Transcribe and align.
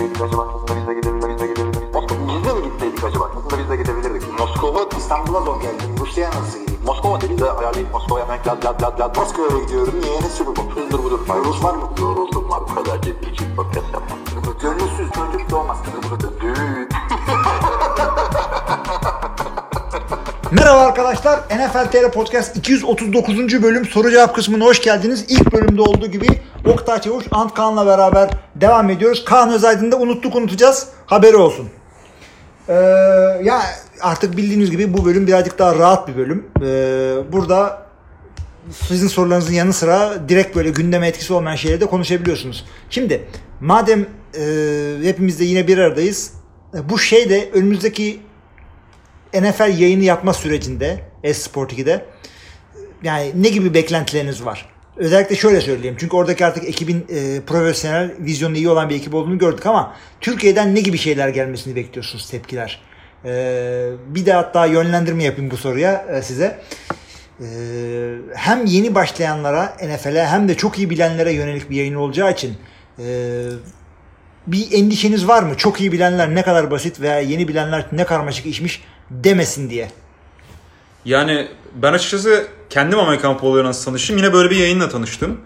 gitseydik 0.00 0.22
acaba? 0.22 0.46
Aslında 0.54 0.80
biz 0.80 0.88
de 0.88 0.94
gidebilirdik. 0.94 1.82
Biz 2.28 2.44
de 2.44 2.52
mi 2.52 2.62
gitseydik 2.64 3.04
acaba? 3.04 3.30
Aslında 3.36 3.62
biz 3.62 3.70
de 3.70 3.76
gidebilirdik. 3.76 4.38
Moskova, 4.38 4.80
İstanbul'a 4.98 5.40
zor 5.40 5.60
geldim. 5.60 5.88
Rusya'ya 6.00 6.30
nasıl 6.30 6.58
gideyim? 6.60 6.80
Moskova 6.86 7.20
dedi 7.20 7.38
de 7.38 7.50
ayarlayıp 7.50 7.92
Moskova'ya 7.92 8.24
hemen 8.24 8.38
lad 8.46 8.64
lad 8.64 8.82
lad 8.82 9.00
lad. 9.00 9.16
Moskova'ya 9.16 9.64
gidiyorum. 9.64 9.94
Niye? 10.02 10.20
Ne 10.20 10.28
sürü 10.28 10.48
bu? 10.48 10.80
Hızdır 10.80 11.04
budur. 11.04 11.20
Rus 11.44 11.64
var 11.64 11.74
mı? 11.74 11.82
Yoruldum 12.00 12.50
var. 12.50 12.60
Bu 12.70 12.74
kadar 12.74 13.02
ciddi 13.02 13.30
için 13.30 13.56
podcast 13.56 13.86
yapmam. 13.92 14.18
Gönülsüz 14.62 15.10
çocuk 15.12 15.50
doğmaz. 15.50 15.78
Düğün. 16.40 16.88
Merhaba 20.50 20.80
arkadaşlar. 20.80 21.40
NFL 21.40 21.90
TR 21.90 22.10
Podcast 22.12 22.56
239. 22.56 23.62
bölüm 23.62 23.84
soru 23.84 24.10
cevap 24.10 24.34
kısmına 24.34 24.64
hoş 24.64 24.82
geldiniz. 24.82 25.24
İlk 25.28 25.52
bölümde 25.52 25.82
olduğu 25.82 26.06
gibi 26.06 26.26
Oktay 26.66 27.00
Çavuş, 27.00 27.24
Ant 27.30 27.54
Kaan'la 27.54 27.86
beraber 27.86 28.30
devam 28.60 28.90
ediyoruz. 28.90 29.24
Kaan 29.24 29.52
Özaydın'ı 29.52 29.92
da 29.92 29.96
unuttuk 29.96 30.36
unutacağız. 30.36 30.88
Haberi 31.06 31.36
olsun. 31.36 31.68
Ee, 32.68 32.72
ya 33.42 33.62
artık 34.00 34.36
bildiğiniz 34.36 34.70
gibi 34.70 34.92
bu 34.98 35.04
bölüm 35.04 35.26
birazcık 35.26 35.58
daha 35.58 35.74
rahat 35.78 36.08
bir 36.08 36.16
bölüm. 36.16 36.46
Ee, 36.62 37.32
burada 37.32 37.86
sizin 38.88 39.08
sorularınızın 39.08 39.52
yanı 39.52 39.72
sıra 39.72 40.28
direkt 40.28 40.56
böyle 40.56 40.70
gündeme 40.70 41.08
etkisi 41.08 41.32
olmayan 41.32 41.56
şeyleri 41.56 41.80
de 41.80 41.86
konuşabiliyorsunuz. 41.86 42.64
Şimdi 42.90 43.24
madem 43.60 44.06
e, 44.38 44.44
hepimiz 45.02 45.40
de 45.40 45.44
yine 45.44 45.66
bir 45.66 45.78
aradayız. 45.78 46.32
e, 46.74 46.88
Bu 46.90 46.98
şey 46.98 47.30
de 47.30 47.50
önümüzdeki 47.52 48.20
NFL 49.34 49.78
yayını 49.78 50.04
yapma 50.04 50.32
sürecinde 50.34 51.00
Esport 51.22 51.72
2'de 51.72 52.04
yani 53.02 53.32
ne 53.34 53.48
gibi 53.48 53.74
beklentileriniz 53.74 54.44
var? 54.44 54.68
Özellikle 55.00 55.36
şöyle 55.36 55.60
söyleyeyim. 55.60 55.96
Çünkü 55.98 56.16
oradaki 56.16 56.46
artık 56.46 56.64
ekibin 56.64 57.06
e, 57.08 57.40
profesyonel, 57.40 58.10
vizyonu 58.18 58.56
iyi 58.56 58.68
olan 58.68 58.90
bir 58.90 58.94
ekip 58.94 59.14
olduğunu 59.14 59.38
gördük 59.38 59.66
ama 59.66 59.96
Türkiye'den 60.20 60.74
ne 60.74 60.80
gibi 60.80 60.98
şeyler 60.98 61.28
gelmesini 61.28 61.76
bekliyorsunuz 61.76 62.30
tepkiler? 62.30 62.82
E, 63.24 63.30
bir 64.06 64.26
de 64.26 64.32
hatta 64.32 64.66
yönlendirme 64.66 65.24
yapayım 65.24 65.50
bu 65.50 65.56
soruya 65.56 66.06
e, 66.12 66.22
size. 66.22 66.58
E, 67.40 67.46
hem 68.34 68.66
yeni 68.66 68.94
başlayanlara 68.94 69.76
NFL'e 69.84 70.26
hem 70.26 70.48
de 70.48 70.54
çok 70.56 70.78
iyi 70.78 70.90
bilenlere 70.90 71.32
yönelik 71.32 71.70
bir 71.70 71.76
yayın 71.76 71.94
olacağı 71.94 72.32
için 72.32 72.54
e, 72.98 73.04
bir 74.46 74.72
endişeniz 74.72 75.28
var 75.28 75.42
mı? 75.42 75.56
Çok 75.56 75.80
iyi 75.80 75.92
bilenler 75.92 76.34
ne 76.34 76.42
kadar 76.42 76.70
basit 76.70 77.00
veya 77.00 77.20
yeni 77.20 77.48
bilenler 77.48 77.86
ne 77.92 78.04
karmaşık 78.04 78.46
işmiş 78.46 78.82
demesin 79.10 79.70
diye. 79.70 79.88
Yani 81.04 81.48
ben 81.74 81.92
açıkçası 81.92 82.46
kendim 82.70 82.98
Amerikan 82.98 83.38
poloyla 83.38 83.68
nasıl 83.68 83.84
tanıştım? 83.84 84.16
Yine 84.16 84.32
böyle 84.32 84.50
bir 84.50 84.56
yayınla 84.56 84.88
tanıştım. 84.88 85.40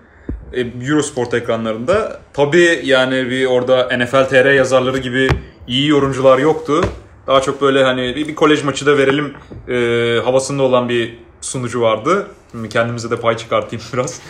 E, 0.53 0.61
Eurosport 0.61 1.35
ekranlarında. 1.35 2.21
Tabii 2.33 2.81
yani 2.85 3.31
bir 3.31 3.47
orada 3.47 3.97
NFL 3.99 4.29
TR 4.29 4.53
yazarları 4.53 4.99
gibi 4.99 5.29
iyi 5.69 5.89
yorumcular 5.89 6.39
yoktu. 6.39 6.85
Daha 7.27 7.41
çok 7.41 7.61
böyle 7.61 7.85
hani 7.85 8.17
bir, 8.17 8.29
bir 8.29 8.35
kolej 8.35 8.65
maçı 8.65 8.87
da 8.87 8.99
verelim 8.99 9.35
e, 9.69 10.21
havasında 10.25 10.63
olan 10.63 10.89
bir 10.89 11.19
sunucu 11.41 11.81
vardı. 11.81 12.27
Şimdi 12.51 12.69
kendimize 12.69 13.11
de 13.11 13.17
pay 13.17 13.37
çıkartayım 13.37 13.85
biraz. 13.93 14.21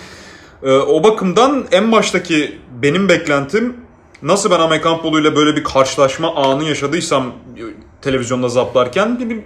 E, 0.63 0.71
o 0.71 1.05
bakımdan 1.05 1.67
en 1.73 1.93
baştaki 1.93 2.59
benim 2.83 3.09
beklentim 3.09 3.77
nasıl 4.23 4.51
ben 4.51 4.61
Amerikan 4.61 5.03
poluyla 5.03 5.37
böyle 5.37 5.57
bir 5.57 5.65
karşılaşma 5.65 6.35
anı 6.35 6.65
yaşadıysam 6.65 7.33
televizyonda 8.05 8.49
zaplarken 8.49 9.19
bir, 9.21 9.31
bir 9.31 9.43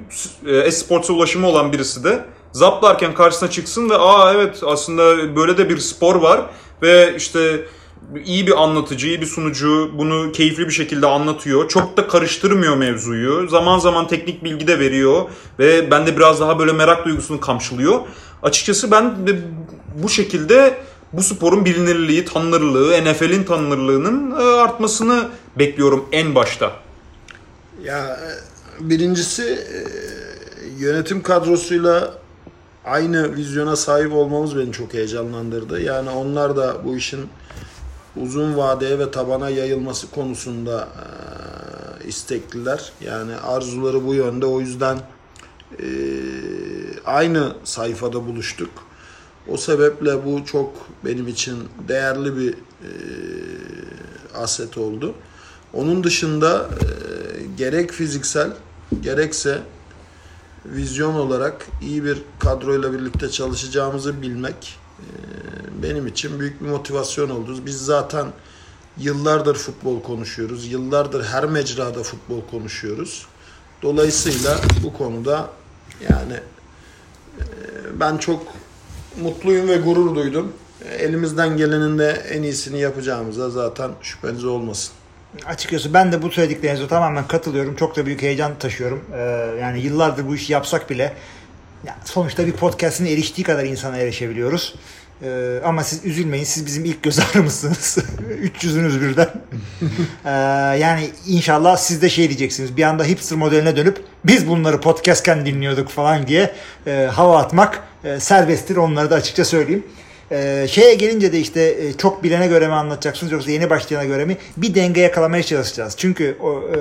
e, 0.47 0.59
esportsa 0.59 1.12
ulaşımı 1.12 1.47
olan 1.47 1.73
birisi 1.73 2.05
de 2.05 2.25
zaplarken 2.53 3.14
karşısına 3.14 3.51
çıksın 3.51 3.91
ve 3.91 3.97
aa 3.97 4.34
evet 4.34 4.61
aslında 4.67 5.37
böyle 5.37 5.59
de 5.59 5.69
bir 5.69 5.78
spor 5.78 6.14
var 6.14 6.41
ve 6.83 7.14
işte 7.17 7.64
iyi 8.24 8.46
bir 8.46 8.63
anlatıcı, 8.63 9.07
iyi 9.07 9.20
bir 9.20 9.27
sunucu 9.27 9.91
bunu 9.98 10.33
keyifli 10.33 10.67
bir 10.67 10.73
şekilde 10.73 11.07
anlatıyor. 11.07 11.69
Çok 11.69 11.96
da 11.96 12.08
karıştırmıyor 12.08 12.77
mevzuyu. 12.77 13.48
Zaman 13.48 13.79
zaman 13.79 14.08
teknik 14.08 14.45
bilgi 14.45 14.67
de 14.67 14.79
veriyor 14.79 15.23
ve 15.58 15.90
bende 15.90 16.17
biraz 16.17 16.40
daha 16.40 16.58
böyle 16.58 16.73
merak 16.73 17.05
duygusunu 17.05 17.40
kamçılıyor. 17.40 18.01
Açıkçası 18.42 18.90
ben 18.90 19.27
de 19.27 19.40
bu 19.95 20.08
şekilde 20.08 20.75
bu 21.13 21.23
sporun 21.23 21.64
bilinirliği, 21.64 22.25
tanınırlığı, 22.25 23.05
NFL'in 23.05 23.45
tanınırlığının 23.45 24.30
e, 24.30 24.42
artmasını 24.61 25.29
bekliyorum 25.58 26.05
en 26.13 26.35
başta. 26.35 26.73
Ya 27.84 28.20
birincisi 28.80 29.42
e, 29.42 29.78
yönetim 30.78 31.22
kadrosuyla 31.22 32.14
aynı 32.84 33.36
vizyona 33.36 33.77
sahip 33.77 34.12
olmamız 34.12 34.56
beni 34.56 34.72
çok 34.72 34.94
heyecanlandırdı. 34.94 35.80
Yani 35.80 36.11
onlar 36.11 36.56
da 36.56 36.84
bu 36.84 36.96
işin 36.96 37.20
uzun 38.16 38.56
vadeye 38.56 38.98
ve 38.98 39.11
tabana 39.11 39.50
yayılması 39.50 40.11
konusunda 40.11 40.89
e, 42.05 42.08
istekliler. 42.08 42.92
Yani 43.00 43.36
arzuları 43.36 44.06
bu 44.06 44.14
yönde. 44.14 44.46
O 44.46 44.60
yüzden 44.60 44.98
e, 45.83 45.86
aynı 47.05 47.52
sayfada 47.64 48.27
buluştuk. 48.27 48.70
O 49.48 49.56
sebeple 49.56 50.24
bu 50.24 50.45
çok 50.45 50.72
benim 51.05 51.28
için 51.28 51.58
değerli 51.89 52.36
bir 52.36 52.55
aset 54.34 54.78
oldu. 54.78 55.14
Onun 55.73 56.05
dışında 56.05 56.68
e, 56.70 56.86
gerek 57.56 57.92
fiziksel 57.92 58.51
gerekse 59.01 59.58
vizyon 60.67 61.14
olarak 61.14 61.67
iyi 61.83 62.05
bir 62.05 62.23
kadroyla 62.39 62.92
birlikte 62.92 63.30
çalışacağımızı 63.30 64.23
bilmek 64.23 64.78
e, 64.98 65.05
benim 65.83 66.07
için 66.07 66.40
büyük 66.40 66.62
bir 66.62 66.68
motivasyon 66.68 67.30
oldu. 67.30 67.67
Biz 67.67 67.84
zaten 67.84 68.27
yıllardır 68.98 69.55
futbol 69.55 70.02
konuşuyoruz. 70.02 70.73
Yıllardır 70.73 71.24
her 71.24 71.45
mecrada 71.45 72.02
futbol 72.02 72.40
konuşuyoruz. 72.51 73.27
Dolayısıyla 73.83 74.61
bu 74.84 74.92
konuda 74.92 75.51
yani 76.11 76.34
e, 77.39 77.45
ben 78.01 78.17
çok 78.17 78.42
mutluyum 79.23 79.68
ve 79.68 79.77
gurur 79.77 80.14
duydum. 80.14 80.52
Elimizden 80.98 81.57
gelenin 81.57 81.98
de 81.98 82.11
en 82.30 82.42
iyisini 82.42 82.80
yapacağımıza 82.80 83.51
zaten 83.51 83.90
şüpheniz 84.02 84.45
olmasın. 84.45 84.92
Açıkçası 85.46 85.94
ben 85.94 86.12
de 86.12 86.22
bu 86.22 86.30
söylediklerinize 86.30 86.89
tamamen 86.89 87.27
katılıyorum. 87.27 87.77
Çok 87.77 87.96
da 87.96 88.06
büyük 88.06 88.22
heyecan 88.22 88.58
taşıyorum. 88.58 89.05
Ee, 89.14 89.18
yani 89.61 89.80
yıllardır 89.80 90.28
bu 90.28 90.34
işi 90.34 90.52
yapsak 90.52 90.90
bile 90.90 91.12
ya 91.86 91.96
sonuçta 92.05 92.46
bir 92.46 92.52
podcast'in 92.52 93.06
eriştiği 93.06 93.44
kadar 93.44 93.64
insana 93.64 93.96
erişebiliyoruz. 93.96 94.74
Ee, 95.22 95.61
ama 95.64 95.84
siz 95.84 96.05
üzülmeyin. 96.05 96.44
Siz 96.44 96.66
bizim 96.66 96.84
ilk 96.84 97.02
göz 97.02 97.18
ağrımızsınız. 97.34 97.98
300'ünüz 98.42 99.00
birden. 99.00 99.28
ee, 100.24 100.30
yani 100.78 101.11
inşallah 101.27 101.77
siz 101.77 102.02
de 102.02 102.08
şey 102.10 102.28
diyeceksiniz. 102.28 102.77
Bir 102.77 102.83
anda 102.83 103.05
hipster 103.05 103.39
modeline 103.39 103.77
dönüp 103.77 104.05
biz 104.24 104.48
bunları 104.48 104.80
podcastken 104.80 105.46
dinliyorduk 105.46 105.89
falan 105.89 106.27
diye 106.27 106.55
e, 106.86 107.08
hava 107.12 107.39
atmak 107.39 107.83
e, 108.05 108.20
serbesttir. 108.20 108.77
Onları 108.77 109.10
da 109.10 109.14
açıkça 109.14 109.45
söyleyeyim. 109.45 109.84
Ee, 110.33 110.66
şeye 110.70 110.94
gelince 110.94 111.33
de 111.33 111.40
işte 111.40 111.61
e, 111.62 111.92
çok 111.92 112.22
bilene 112.22 112.46
göre 112.46 112.66
mi 112.66 112.72
anlatacaksınız 112.72 113.33
yoksa 113.33 113.50
yeni 113.50 113.70
başlayana 113.70 114.05
göre 114.06 114.24
mi 114.24 114.36
bir 114.56 114.74
denge 114.74 115.00
yakalamaya 115.00 115.42
çalışacağız. 115.42 115.94
Çünkü 115.96 116.36
o 116.40 116.52
e, 116.52 116.78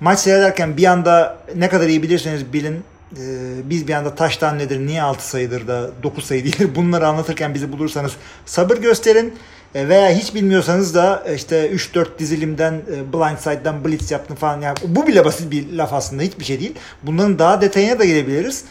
maç 0.00 0.18
seyrederken 0.18 0.76
bir 0.76 0.84
anda 0.84 1.38
ne 1.56 1.68
kadar 1.68 1.88
iyi 1.88 2.02
bilirseniz 2.02 2.52
bilin 2.52 2.84
e, 3.12 3.24
biz 3.64 3.88
bir 3.88 3.94
anda 3.94 4.14
taştan 4.14 4.58
nedir, 4.58 4.86
niye 4.86 5.02
6 5.02 5.28
sayıdır 5.28 5.68
da 5.68 5.90
9 6.02 6.24
sayı 6.24 6.44
değildir 6.44 6.68
bunları 6.74 7.06
anlatırken 7.06 7.54
bizi 7.54 7.72
bulursanız 7.72 8.12
sabır 8.46 8.76
gösterin. 8.76 9.34
E, 9.74 9.88
veya 9.88 10.10
hiç 10.10 10.34
bilmiyorsanız 10.34 10.94
da 10.94 11.24
işte 11.36 11.70
3-4 11.70 12.06
dizilimden 12.18 12.72
e, 12.72 13.12
Blindside'dan 13.12 13.84
Blitz 13.84 14.10
yaptım 14.10 14.36
falan. 14.36 14.60
Yani 14.60 14.76
bu 14.84 15.06
bile 15.06 15.24
basit 15.24 15.50
bir 15.50 15.72
laf 15.72 15.92
aslında 15.92 16.22
hiçbir 16.22 16.44
şey 16.44 16.60
değil. 16.60 16.74
Bunların 17.02 17.38
daha 17.38 17.60
detayına 17.60 17.98
da 17.98 18.04
gelebiliriz. 18.04 18.64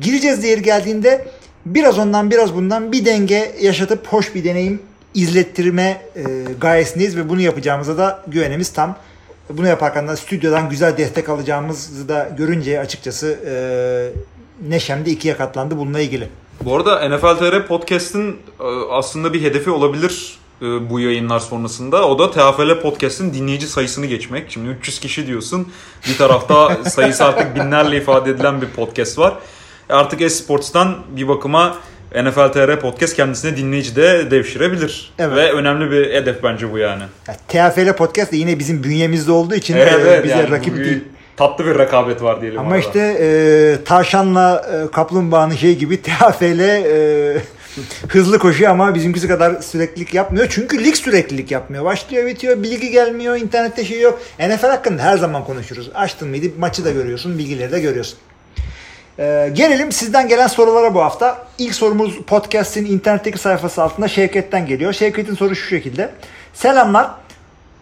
Gireceğiz 0.00 0.42
diye 0.42 0.56
geldiğinde 0.56 1.28
biraz 1.66 1.98
ondan 1.98 2.30
biraz 2.30 2.54
bundan 2.54 2.92
bir 2.92 3.04
denge 3.04 3.54
yaşatıp 3.60 4.06
hoş 4.06 4.34
bir 4.34 4.44
deneyim 4.44 4.82
izlettirme 5.14 6.02
e, 6.16 6.22
gayesindeyiz 6.60 7.16
ve 7.16 7.28
bunu 7.28 7.40
yapacağımıza 7.40 7.98
da 7.98 8.22
güvenimiz 8.26 8.72
tam. 8.72 8.96
Bunu 9.50 9.66
yaparken 9.66 10.08
de 10.08 10.16
stüdyodan 10.16 10.70
güzel 10.70 10.96
destek 10.96 11.28
alacağımızı 11.28 12.08
da 12.08 12.28
görünce 12.38 12.80
açıkçası 12.80 13.38
e, 13.46 13.54
neşem 14.68 15.06
de 15.06 15.10
ikiye 15.10 15.36
katlandı 15.36 15.78
bununla 15.78 16.00
ilgili. 16.00 16.28
Bu 16.64 16.76
arada 16.76 17.08
NFL 17.08 17.38
TR 17.38 17.66
Podcast'in 17.66 18.30
e, 18.60 18.64
aslında 18.90 19.32
bir 19.32 19.42
hedefi 19.42 19.70
olabilir 19.70 20.38
e, 20.62 20.90
bu 20.90 21.00
yayınlar 21.00 21.38
sonrasında. 21.38 22.08
O 22.08 22.18
da 22.18 22.30
TFL 22.30 22.80
Podcast'in 22.82 23.34
dinleyici 23.34 23.66
sayısını 23.66 24.06
geçmek. 24.06 24.50
Şimdi 24.50 24.68
300 24.68 25.00
kişi 25.00 25.26
diyorsun. 25.26 25.72
Bir 26.08 26.16
tarafta 26.16 26.84
sayısı 26.84 27.24
artık 27.24 27.54
binlerle 27.54 27.96
ifade 27.96 28.30
edilen 28.30 28.62
bir 28.62 28.68
podcast 28.68 29.18
var. 29.18 29.34
Artık 29.92 30.20
Esports'tan 30.22 30.94
bir 31.16 31.28
bakıma 31.28 31.76
NFL 32.14 32.52
TR 32.52 32.80
Podcast 32.80 33.16
kendisine 33.16 33.56
dinleyici 33.56 33.96
de 33.96 34.30
devşirebilir. 34.30 35.12
Evet. 35.18 35.36
Ve 35.36 35.52
önemli 35.52 35.90
bir 35.90 36.14
hedef 36.14 36.42
bence 36.42 36.72
bu 36.72 36.78
yani. 36.78 37.02
Ya, 37.28 37.36
TFL 37.70 37.92
Podcast 37.96 38.32
da 38.32 38.36
yine 38.36 38.58
bizim 38.58 38.84
bünyemizde 38.84 39.32
olduğu 39.32 39.54
için 39.54 39.76
Evet, 39.76 39.92
e, 39.92 39.96
evet, 39.96 40.24
bize 40.24 40.34
yani 40.34 40.50
rakip 40.50 40.76
bir- 40.78 40.84
değil. 40.84 41.04
Tatlı 41.36 41.66
bir 41.66 41.78
rekabet 41.78 42.22
var 42.22 42.40
diyelim. 42.40 42.58
Ama 42.58 42.68
arada. 42.70 42.80
işte 42.80 43.00
e, 43.20 43.84
tavşanla 43.84 44.66
e, 44.72 44.90
kaplumbağanın 44.90 45.54
şey 45.54 45.76
gibi 45.76 46.02
TFL 46.02 46.60
e, 46.60 47.36
Hızlı 48.08 48.38
koşuyor 48.38 48.70
ama 48.70 48.94
bizimkisi 48.94 49.28
kadar 49.28 49.60
süreklilik 49.62 50.14
yapmıyor. 50.14 50.46
Çünkü 50.50 50.84
lig 50.84 50.94
süreklilik 50.94 51.50
yapmıyor. 51.50 51.84
Başlıyor 51.84 52.26
bitiyor. 52.26 52.62
Bilgi 52.62 52.90
gelmiyor. 52.90 53.36
internette 53.36 53.84
şey 53.84 54.00
yok. 54.00 54.20
NFL 54.40 54.66
hakkında 54.66 55.02
her 55.02 55.16
zaman 55.16 55.44
konuşuruz. 55.44 55.90
Açtın 55.94 56.28
mıydı 56.28 56.46
maçı 56.58 56.84
da 56.84 56.90
görüyorsun. 56.90 57.38
Bilgileri 57.38 57.72
de 57.72 57.80
görüyorsun. 57.80 58.18
Ee, 59.18 59.50
gelelim 59.52 59.92
sizden 59.92 60.28
gelen 60.28 60.46
sorulara 60.46 60.94
bu 60.94 61.02
hafta. 61.02 61.38
İlk 61.58 61.74
sorumuz 61.74 62.18
podcast'in 62.26 62.86
internetteki 62.86 63.38
sayfası 63.38 63.82
altında 63.82 64.08
Şevket'ten 64.08 64.66
geliyor. 64.66 64.92
Şevket'in 64.92 65.34
sorusu 65.34 65.62
şu 65.62 65.68
şekilde. 65.68 66.10
Selamlar. 66.54 67.10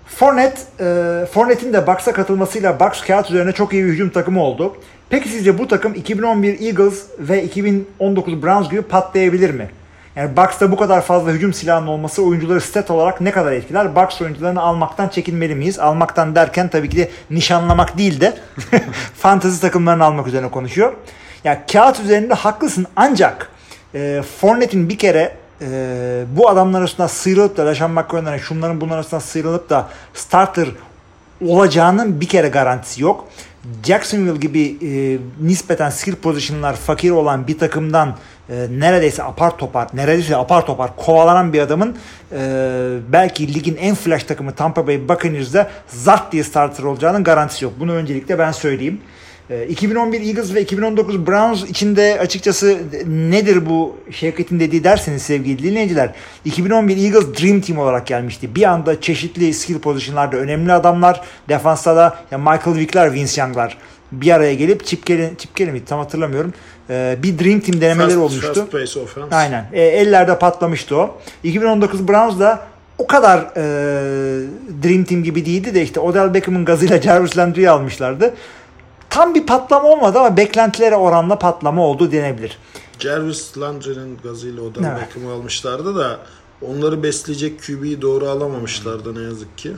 Fournette, 0.06 0.60
e, 0.80 1.26
Fournette'in 1.26 1.72
de 1.72 1.86
Bucks'a 1.86 2.12
katılmasıyla 2.12 2.80
Bucks 2.80 3.00
kağıt 3.00 3.30
üzerine 3.30 3.52
çok 3.52 3.72
iyi 3.72 3.84
bir 3.84 3.90
hücum 3.90 4.10
takımı 4.10 4.42
oldu. 4.42 4.76
Peki 5.10 5.28
sizce 5.28 5.58
bu 5.58 5.68
takım 5.68 5.94
2011 5.94 6.60
Eagles 6.60 7.04
ve 7.18 7.44
2019 7.44 8.42
Browns 8.42 8.70
gibi 8.70 8.82
patlayabilir 8.82 9.50
mi? 9.50 9.70
Yani 10.16 10.36
Bucks'ta 10.36 10.72
bu 10.72 10.76
kadar 10.76 11.00
fazla 11.00 11.30
hücum 11.30 11.52
silahının 11.52 11.86
olması 11.86 12.24
oyuncuları 12.24 12.60
stat 12.60 12.90
olarak 12.90 13.20
ne 13.20 13.30
kadar 13.30 13.52
etkiler? 13.52 13.96
Bucks 13.96 14.22
oyuncularını 14.22 14.60
almaktan 14.60 15.08
çekinmeli 15.08 15.54
miyiz? 15.54 15.78
Almaktan 15.78 16.34
derken 16.34 16.68
tabii 16.68 16.88
ki 16.88 16.96
de 16.96 17.10
nişanlamak 17.30 17.98
değil 17.98 18.20
de 18.20 18.38
fantasy 19.14 19.60
takımlarını 19.60 20.04
almak 20.04 20.26
üzerine 20.26 20.50
konuşuyor. 20.50 20.92
Ya 21.44 21.52
yani 21.52 21.58
kağıt 21.72 22.00
üzerinde 22.00 22.34
haklısın 22.34 22.86
ancak 22.96 23.50
e, 23.94 24.22
Fournette'in 24.40 24.88
bir 24.88 24.98
kere 24.98 25.36
e, 25.60 26.24
bu 26.36 26.48
adamlar 26.48 26.80
arasında 26.80 27.08
sıyrılıp 27.08 27.56
da 27.56 27.66
Laşan 27.66 27.90
McCoy'dan 27.90 28.38
şunların 28.38 28.80
bunların 28.80 28.96
arasında 28.96 29.20
sıyrılıp 29.20 29.70
da 29.70 29.88
starter 30.14 30.68
olacağının 31.46 32.20
bir 32.20 32.28
kere 32.28 32.48
garantisi 32.48 33.02
yok. 33.02 33.28
Jacksonville 33.84 34.38
gibi 34.38 34.76
e, 34.82 35.18
nispeten 35.46 35.90
skill 35.90 36.14
position'lar 36.14 36.76
fakir 36.76 37.10
olan 37.10 37.46
bir 37.46 37.58
takımdan 37.58 38.16
e, 38.50 38.66
neredeyse 38.78 39.22
apar 39.22 39.58
topar, 39.58 39.88
neredeyse 39.94 40.36
apar 40.36 40.66
topar 40.66 40.96
kovalanan 40.96 41.52
bir 41.52 41.60
adamın 41.60 41.96
e, 42.32 42.38
belki 43.08 43.54
ligin 43.54 43.76
en 43.76 43.94
flash 43.94 44.24
takımı 44.24 44.52
Tampa 44.52 44.86
Bay 44.86 45.08
Buccaneers'da 45.08 45.70
zart 45.86 46.32
diye 46.32 46.44
starter 46.44 46.84
olacağının 46.84 47.24
garantisi 47.24 47.64
yok. 47.64 47.72
Bunu 47.80 47.92
öncelikle 47.92 48.38
ben 48.38 48.52
söyleyeyim. 48.52 49.00
2011 49.68 50.20
Eagles 50.20 50.54
ve 50.54 50.62
2019 50.62 51.26
Browns 51.26 51.70
içinde 51.70 52.18
açıkçası 52.20 52.78
nedir 53.06 53.66
bu 53.66 53.96
Şevket'in 54.10 54.60
dediği 54.60 54.84
derseniz 54.84 55.22
sevgili 55.22 55.62
dinleyiciler. 55.62 56.14
2011 56.44 56.96
Eagles 56.96 57.42
Dream 57.42 57.60
Team 57.60 57.78
olarak 57.78 58.06
gelmişti. 58.06 58.54
Bir 58.54 58.62
anda 58.62 59.00
çeşitli 59.00 59.54
skill 59.54 59.78
pozisyonlarda 59.78 60.36
önemli 60.36 60.72
adamlar. 60.72 61.20
Defansta 61.48 61.96
da 61.96 62.18
Michael 62.30 62.76
Vick'ler, 62.76 63.12
Vince 63.12 63.40
Young'lar 63.40 63.76
bir 64.12 64.32
araya 64.32 64.54
gelip 64.54 64.86
Chip 64.86 65.06
Kelly, 65.06 65.30
Chip 65.38 65.56
Kelly 65.56 65.72
mi 65.72 65.84
tam 65.84 65.98
hatırlamıyorum. 65.98 66.52
Bir 66.90 67.38
Dream 67.38 67.60
Team 67.60 67.80
denemeleri 67.80 68.08
fast, 68.08 68.18
olmuştu. 68.18 68.68
Pace 68.72 69.00
offense. 69.00 69.36
Aynen. 69.36 69.66
E, 69.72 69.82
ellerde 69.82 70.38
patlamıştı 70.38 70.96
o. 70.96 71.18
2019 71.44 72.08
Browns 72.08 72.38
da 72.38 72.62
o 72.98 73.06
kadar 73.06 73.38
e, 73.38 73.62
Dream 74.82 75.04
Team 75.04 75.22
gibi 75.22 75.46
değildi 75.46 75.74
de 75.74 75.82
işte 75.82 76.00
Odell 76.00 76.34
Beckham'ın 76.34 76.64
gazıyla 76.64 77.02
Jarvis 77.02 77.38
Landry'i 77.38 77.70
almışlardı 77.70 78.34
tam 79.10 79.34
bir 79.34 79.46
patlama 79.46 79.88
olmadı 79.88 80.18
ama 80.18 80.36
beklentilere 80.36 80.96
oranla 80.96 81.38
patlama 81.38 81.86
oldu 81.86 82.12
denebilir. 82.12 82.58
Jarvis 82.98 83.58
Landry'nin 83.58 84.18
gazıyla 84.22 84.62
Odell 84.62 84.84
Evet. 84.84 85.00
Beckham'ı 85.00 85.32
almışlardı 85.32 85.96
da 85.96 86.18
onları 86.62 87.02
besleyecek 87.02 87.62
QB'yi 87.62 88.02
doğru 88.02 88.28
alamamışlardı 88.28 89.14
ne 89.14 89.22
yazık 89.22 89.58
ki. 89.58 89.72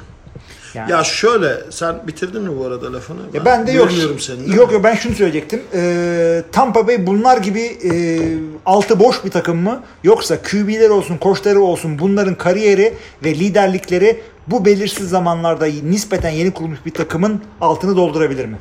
Yani- 0.75 0.93
Ya 0.93 1.05
şöyle 1.05 1.57
sen 1.71 2.07
bitirdin 2.07 2.43
mi 2.43 2.59
bu 2.59 2.67
arada 2.67 2.93
lafını? 2.93 3.21
Ya 3.35 3.45
ben 3.45 3.67
de 3.67 3.73
yok. 3.73 3.91
seni. 4.21 4.57
Yok 4.57 4.73
yok 4.73 4.85
ben 4.85 4.95
şunu 4.95 5.15
söyleyecektim. 5.15 5.63
Ee, 5.75 6.43
Tampa 6.53 6.89
Bay 6.89 7.07
bunlar 7.07 7.37
gibi 7.37 7.61
e, 7.63 7.93
altı 8.67 9.01
boş 9.01 9.25
bir 9.25 9.31
takım 9.31 9.59
mı? 9.59 9.83
Yoksa 10.05 10.43
QB'leri 10.43 10.91
olsun, 10.91 11.17
koçları 11.17 11.61
olsun 11.61 11.99
bunların 11.99 12.35
kariyeri 12.35 12.95
ve 13.25 13.35
liderlikleri 13.35 14.21
bu 14.47 14.65
belirsiz 14.65 15.09
zamanlarda 15.09 15.67
nispeten 15.67 16.31
yeni 16.31 16.51
kurulmuş 16.51 16.79
bir 16.87 16.95
takımın 16.95 17.41
altını 17.61 17.97
doldurabilir 17.97 18.45
mi? 18.45 18.57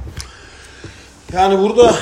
Yani 1.34 1.60
burada 1.60 1.96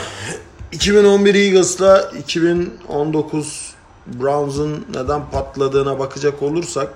2011 0.72 1.36
Eagles'la 1.36 2.12
2019 2.20 3.74
Browns'ın 4.08 4.86
neden 4.96 5.22
patladığına 5.32 6.00
bakacak 6.00 6.42
olursak 6.44 6.90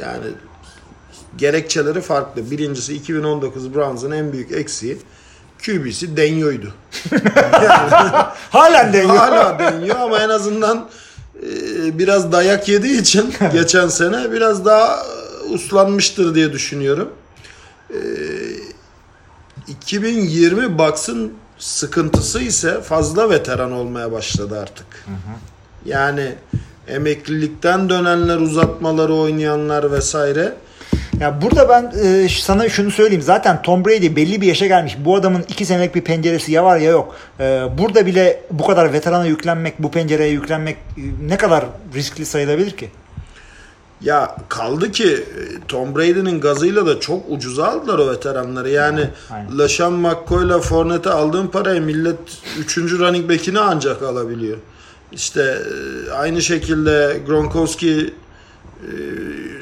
yani 0.00 0.26
gerekçeleri 1.38 2.00
farklı. 2.00 2.50
Birincisi 2.50 2.94
2019 2.94 3.74
Browns'ın 3.74 4.10
en 4.10 4.32
büyük 4.32 4.52
eksiği 4.52 4.98
QB'si 5.66 6.16
Denyo'ydu. 6.16 6.72
Halen 8.50 8.92
de 8.92 8.98
yok. 8.98 9.18
Hala 9.18 9.58
Denyo 9.58 9.94
ama 9.98 10.18
en 10.18 10.28
azından 10.28 10.88
e, 11.42 11.98
biraz 11.98 12.32
dayak 12.32 12.68
yediği 12.68 13.00
için 13.00 13.34
geçen 13.52 13.88
sene 13.88 14.32
biraz 14.32 14.64
daha 14.64 14.96
e, 14.96 15.52
uslanmıştır 15.52 16.34
diye 16.34 16.52
düşünüyorum. 16.52 17.10
E, 17.90 17.98
2020 19.68 20.78
Bucks'ın 20.78 21.32
sıkıntısı 21.58 22.40
ise 22.40 22.80
fazla 22.82 23.30
veteran 23.30 23.72
olmaya 23.72 24.12
başladı 24.12 24.60
artık. 24.60 24.86
Yani 25.84 26.34
emeklilikten 26.88 27.88
dönenler, 27.88 28.36
uzatmaları 28.36 29.14
oynayanlar 29.14 29.92
vesaire. 29.92 30.54
Ya 31.20 31.42
burada 31.42 31.68
ben 31.68 31.92
e, 32.04 32.28
sana 32.28 32.68
şunu 32.68 32.90
söyleyeyim. 32.90 33.22
Zaten 33.22 33.62
Tom 33.62 33.84
Brady 33.84 34.16
belli 34.16 34.40
bir 34.40 34.46
yaşa 34.46 34.66
gelmiş. 34.66 34.96
Bu 35.04 35.16
adamın 35.16 35.44
iki 35.48 35.66
senelik 35.66 35.94
bir 35.94 36.00
penceresi 36.00 36.52
ya 36.52 36.64
var 36.64 36.78
ya 36.78 36.90
yok. 36.90 37.16
E, 37.40 37.62
burada 37.78 38.06
bile 38.06 38.40
bu 38.50 38.66
kadar 38.66 38.92
veterana 38.92 39.26
yüklenmek, 39.26 39.82
bu 39.82 39.90
pencereye 39.90 40.30
yüklenmek 40.30 40.76
e, 40.76 41.02
ne 41.28 41.36
kadar 41.36 41.64
riskli 41.94 42.26
sayılabilir 42.26 42.70
ki? 42.70 42.90
Ya 44.00 44.36
kaldı 44.48 44.92
ki 44.92 45.08
e, 45.14 45.66
Tom 45.68 45.96
Brady'nin 45.96 46.40
gazıyla 46.40 46.86
da 46.86 47.00
çok 47.00 47.22
ucuza 47.28 47.66
aldılar 47.66 47.98
o 47.98 48.10
veteranları. 48.10 48.70
Yani 48.70 49.08
Aynen. 49.30 49.58
LaShawn 49.58 49.94
McCoy'la 49.94 50.60
Fournette 50.60 51.10
aldığın 51.10 51.46
parayı 51.46 51.82
millet 51.82 52.18
3. 52.58 52.78
running 52.78 53.30
back'ini 53.30 53.58
ancak 53.58 54.02
alabiliyor. 54.02 54.56
İşte 55.12 55.42
e, 55.42 56.10
aynı 56.10 56.42
şekilde 56.42 57.20
Gronkowski 57.26 58.14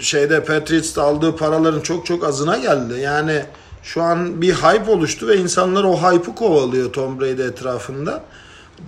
şeyde 0.00 0.44
Patriots'ta 0.44 1.02
aldığı 1.02 1.36
paraların 1.36 1.80
çok 1.80 2.06
çok 2.06 2.24
azına 2.24 2.58
geldi. 2.58 3.00
Yani 3.00 3.44
şu 3.82 4.02
an 4.02 4.42
bir 4.42 4.54
hype 4.54 4.90
oluştu 4.90 5.28
ve 5.28 5.36
insanlar 5.36 5.84
o 5.84 5.96
hype'ı 5.96 6.34
kovalıyor 6.34 6.92
Tom 6.92 7.20
Brady 7.20 7.42
etrafında. 7.42 8.22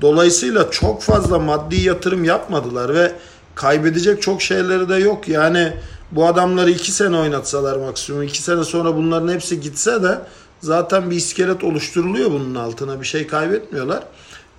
Dolayısıyla 0.00 0.70
çok 0.70 1.02
fazla 1.02 1.38
maddi 1.38 1.80
yatırım 1.80 2.24
yapmadılar 2.24 2.94
ve 2.94 3.12
kaybedecek 3.54 4.22
çok 4.22 4.42
şeyleri 4.42 4.88
de 4.88 4.94
yok. 4.94 5.28
Yani 5.28 5.72
bu 6.12 6.26
adamları 6.26 6.70
iki 6.70 6.92
sene 6.92 7.16
oynatsalar 7.16 7.76
maksimum 7.76 8.22
iki 8.22 8.42
sene 8.42 8.64
sonra 8.64 8.96
bunların 8.96 9.28
hepsi 9.28 9.60
gitse 9.60 10.02
de 10.02 10.18
zaten 10.60 11.10
bir 11.10 11.16
iskelet 11.16 11.64
oluşturuluyor 11.64 12.30
bunun 12.30 12.54
altına 12.54 13.00
bir 13.00 13.06
şey 13.06 13.26
kaybetmiyorlar. 13.26 14.02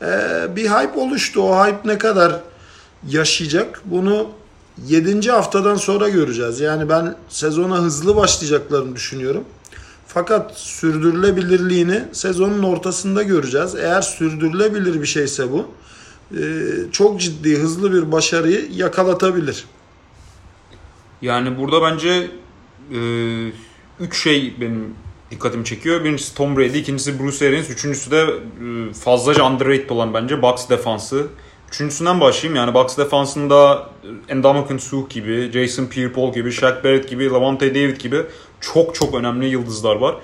Ee, 0.01 0.56
bir 0.56 0.70
hype 0.70 1.00
oluştu. 1.00 1.42
O 1.42 1.66
hype 1.66 1.80
ne 1.86 1.98
kadar 1.98 2.40
yaşayacak 3.08 3.82
bunu 3.86 4.30
7. 4.88 5.32
haftadan 5.32 5.75
sonra 5.75 6.10
göreceğiz. 6.10 6.60
Yani 6.60 6.89
ben 6.89 7.15
sezona 7.29 7.77
hızlı 7.77 8.15
başlayacaklarını 8.15 8.96
düşünüyorum. 8.96 9.44
Fakat 10.08 10.58
sürdürülebilirliğini 10.58 12.03
sezonun 12.12 12.63
ortasında 12.63 13.24
göreceğiz. 13.24 13.75
Eğer 13.75 14.01
sürdürülebilir 14.01 15.01
bir 15.01 15.08
şeyse 15.08 15.51
bu 15.51 15.67
e, 16.32 16.41
çok 16.91 17.22
ciddi 17.22 17.58
hızlı 17.58 17.94
bir 17.94 18.12
başarıyı 18.12 18.67
yakalatabilir. 18.72 19.65
Yani 21.22 21.58
burada 21.58 21.82
bence 21.82 22.32
e, 22.94 23.00
üç 24.00 24.24
şey 24.24 24.53
benim 24.62 24.96
dikkatimi 25.32 25.65
çekiyor. 25.65 26.03
Birincisi 26.03 26.36
Tom 26.36 26.58
Brady, 26.58 26.79
ikincisi 26.79 27.20
Bruce 27.20 27.48
Arians, 27.48 27.70
üçüncüsü 27.70 28.12
de 28.12 28.22
e, 28.22 28.94
fazlaca 28.94 29.44
underrated 29.44 29.89
olan 29.89 30.13
bence 30.13 30.41
Bucks 30.41 30.70
defansı. 30.70 31.27
Üçüncüsünden 31.70 32.22
başlayayım 32.22 32.56
yani 32.56 32.74
Bucks 32.74 32.98
defansında 32.98 33.90
Ndamukong 34.36 34.80
Suh 34.82 35.10
gibi, 35.10 35.52
Jason 35.54 35.84
Pierre-Paul 35.86 36.34
gibi, 36.34 36.52
Shaq 36.52 36.84
Barrett 36.84 37.10
gibi, 37.10 37.30
Lavonte 37.30 37.76
David 37.76 37.98
gibi 37.98 38.22
çok 38.62 38.96
çok 38.96 39.16
önemli 39.16 39.46
yıldızlar 39.46 39.96
var. 39.96 40.16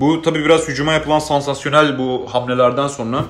Bu 0.00 0.22
tabi 0.22 0.44
biraz 0.44 0.68
hücuma 0.68 0.92
yapılan 0.92 1.18
sansasyonel 1.18 1.98
bu 1.98 2.26
hamlelerden 2.30 2.88
sonra 2.88 3.24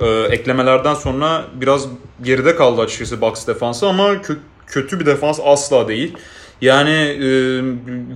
e, 0.00 0.06
eklemelerden 0.06 0.94
sonra 0.94 1.44
biraz 1.54 1.86
geride 2.22 2.56
kaldı 2.56 2.80
açıkçası 2.80 3.20
Bucks 3.20 3.46
defansı 3.46 3.88
ama 3.88 4.12
kö- 4.12 4.38
kötü 4.66 5.00
bir 5.00 5.06
defans 5.06 5.40
asla 5.44 5.88
değil. 5.88 6.16
Yani 6.60 6.90
e, 6.90 7.26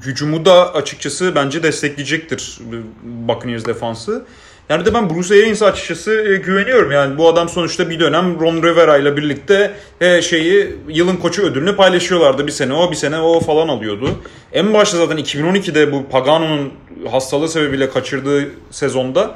hücumu 0.07 0.45
da 0.45 0.75
açıkçası 0.75 1.33
bence 1.35 1.63
destekleyecektir 1.63 2.59
Buccaneers 3.03 3.67
defansı. 3.67 4.25
Yani 4.69 4.85
de 4.85 4.95
ben 4.95 5.11
Bruce 5.11 5.35
Arians'a 5.35 5.67
açıkçası 5.67 6.13
e, 6.13 6.37
güveniyorum. 6.37 6.93
Yani 6.93 7.19
bu 7.19 7.29
adam 7.29 7.49
sonuçta 7.49 7.91
bir 7.91 8.01
dönem 8.01 8.41
Ron 8.41 8.63
Rivera 8.63 8.97
ile 8.97 9.17
birlikte 9.17 9.75
e, 10.01 10.23
şeyi 10.23 10.77
yılın 10.89 11.17
koçu 11.17 11.43
ödülünü 11.43 11.77
paylaşıyorlardı. 11.77 12.47
Bir 12.47 12.53
sene 12.53 12.75
o, 12.75 12.91
bir 12.91 12.97
sene 12.97 13.21
o 13.21 13.41
falan 13.41 13.69
alıyordu. 13.69 14.09
En 14.53 14.75
başta 14.75 14.97
zaten 14.97 15.19
2012'de 15.19 15.93
bu 15.93 16.07
Pagano'nun 16.09 16.73
hastalığı 17.11 17.49
sebebiyle 17.49 17.91
kaçırdığı 17.91 18.49
sezonda 18.71 19.35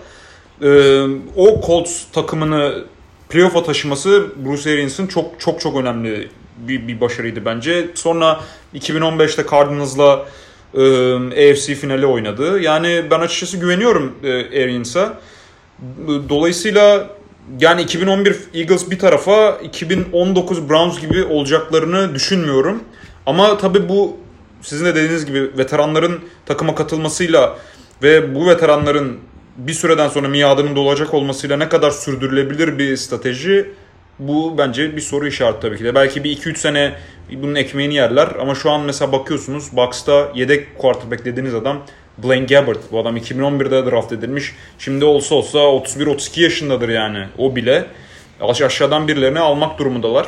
e, 0.62 1.00
o 1.36 1.60
Colts 1.66 2.04
takımını 2.12 2.84
playoff'a 3.28 3.62
taşıması 3.62 4.26
Bruce 4.44 4.72
Arians'ın 4.72 5.06
çok 5.06 5.40
çok 5.40 5.60
çok 5.60 5.76
önemli 5.76 6.28
bir, 6.58 6.88
bir 6.88 7.00
başarıydı 7.00 7.44
bence. 7.44 7.86
Sonra 7.94 8.40
2015'te 8.74 9.44
Cardinals'la 9.50 10.26
e, 10.74 11.50
AFC 11.50 11.74
finali 11.74 12.06
oynadı. 12.06 12.60
Yani 12.60 13.04
ben 13.10 13.20
açıkçası 13.20 13.56
güveniyorum 13.56 14.14
e, 14.22 14.62
Arians'a. 14.62 15.20
Dolayısıyla 16.28 17.10
yani 17.60 17.82
2011 17.82 18.36
Eagles 18.54 18.90
bir 18.90 18.98
tarafa 18.98 19.50
2019 19.50 20.70
Browns 20.70 21.00
gibi 21.00 21.24
olacaklarını 21.24 22.14
düşünmüyorum. 22.14 22.82
Ama 23.26 23.58
tabii 23.58 23.88
bu 23.88 24.16
sizin 24.62 24.86
de 24.86 24.94
dediğiniz 24.94 25.26
gibi 25.26 25.50
veteranların 25.58 26.20
takıma 26.46 26.74
katılmasıyla 26.74 27.58
ve 28.02 28.34
bu 28.34 28.46
veteranların 28.46 29.18
bir 29.56 29.72
süreden 29.72 30.08
sonra 30.08 30.28
miadının 30.28 30.76
dolacak 30.76 31.14
olmasıyla 31.14 31.56
ne 31.56 31.68
kadar 31.68 31.90
sürdürülebilir 31.90 32.78
bir 32.78 32.96
strateji 32.96 33.70
bu 34.18 34.58
bence 34.58 34.96
bir 34.96 35.00
soru 35.00 35.26
işareti 35.26 35.60
tabii 35.60 35.78
ki 35.78 35.84
de. 35.84 35.94
Belki 35.94 36.24
bir 36.24 36.36
2-3 36.36 36.56
sene 36.56 36.94
bunun 37.32 37.54
ekmeğini 37.54 37.94
yerler 37.94 38.28
ama 38.40 38.54
şu 38.54 38.70
an 38.70 38.80
mesela 38.80 39.12
bakıyorsunuz 39.12 39.76
Bucks'ta 39.76 40.28
yedek 40.34 40.78
quarterback 40.78 41.24
dediğiniz 41.24 41.54
adam 41.54 41.82
Blaine 42.18 42.46
Gabbert. 42.46 42.92
Bu 42.92 43.00
adam 43.00 43.16
2011'de 43.16 43.90
draft 43.90 44.12
edilmiş. 44.12 44.54
Şimdi 44.78 45.04
olsa 45.04 45.34
olsa 45.34 45.58
31-32 45.58 46.40
yaşındadır 46.40 46.88
yani. 46.88 47.26
O 47.38 47.56
bile. 47.56 47.86
Aşağıdan 48.40 49.08
birilerini 49.08 49.38
almak 49.38 49.78
durumundalar. 49.78 50.26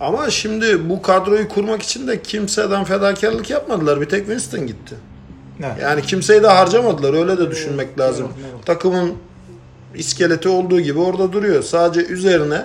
Ama 0.00 0.30
şimdi 0.30 0.90
bu 0.90 1.02
kadroyu 1.02 1.48
kurmak 1.48 1.82
için 1.82 2.08
de 2.08 2.22
kimseden 2.22 2.84
fedakarlık 2.84 3.50
yapmadılar. 3.50 4.00
Bir 4.00 4.06
tek 4.06 4.20
Winston 4.20 4.66
gitti. 4.66 4.94
Evet. 5.60 5.76
Yani 5.82 6.02
kimseyi 6.02 6.42
de 6.42 6.46
harcamadılar. 6.46 7.14
Öyle 7.14 7.38
de 7.38 7.50
düşünmek 7.50 7.98
lazım. 7.98 8.28
evet. 8.40 8.66
Takımın 8.66 9.14
iskeleti 9.94 10.48
olduğu 10.48 10.80
gibi 10.80 10.98
orada 10.98 11.32
duruyor. 11.32 11.62
Sadece 11.62 12.06
üzerine 12.06 12.64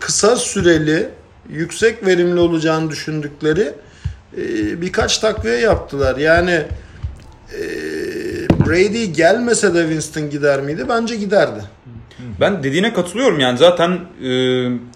kısa 0.00 0.36
süreli 0.36 1.08
yüksek 1.48 2.06
verimli 2.06 2.40
olacağını 2.40 2.90
düşündükleri 2.90 3.72
e, 4.36 4.42
birkaç 4.80 5.18
takviye 5.18 5.56
yaptılar. 5.58 6.16
Yani 6.16 6.62
e, 7.52 7.60
Brady 8.66 9.04
gelmese 9.04 9.74
de 9.74 9.82
Winston 9.82 10.30
gider 10.30 10.60
miydi? 10.60 10.86
Bence 10.88 11.16
giderdi. 11.16 11.60
Ben 12.40 12.62
dediğine 12.62 12.92
katılıyorum 12.92 13.40
yani 13.40 13.58
zaten 13.58 14.00
e, 14.24 14.30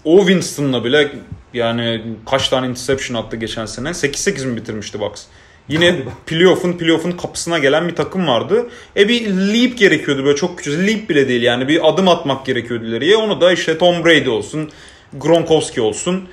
o 0.03 0.19
Winston'la 0.19 0.83
bile 0.83 1.11
yani 1.53 2.03
kaç 2.29 2.49
tane 2.49 2.67
interception 2.67 3.23
attı 3.23 3.37
geçen 3.37 3.65
sene 3.65 3.89
8-8 3.89 4.45
mi 4.45 4.55
bitirmişti 4.55 4.99
Bucks. 4.99 5.23
Yine 5.67 5.95
playoff'un 6.25 6.73
playoff'un 6.73 7.11
kapısına 7.11 7.59
gelen 7.59 7.87
bir 7.87 7.95
takım 7.95 8.27
vardı. 8.27 8.69
E 8.97 9.09
bir 9.09 9.27
leap 9.29 9.77
gerekiyordu 9.77 10.25
böyle 10.25 10.35
çok 10.35 10.57
küçük 10.57 10.87
leap 10.87 11.09
bile 11.09 11.27
değil 11.27 11.41
yani 11.41 11.67
bir 11.67 11.89
adım 11.89 12.07
atmak 12.07 12.45
gerekiyordu 12.45 12.85
ileriye. 12.85 13.17
Onu 13.17 13.41
da 13.41 13.51
işte 13.51 13.77
Tom 13.77 14.05
Brady 14.05 14.29
olsun, 14.29 14.69
Gronkowski 15.13 15.81
olsun. 15.81 16.27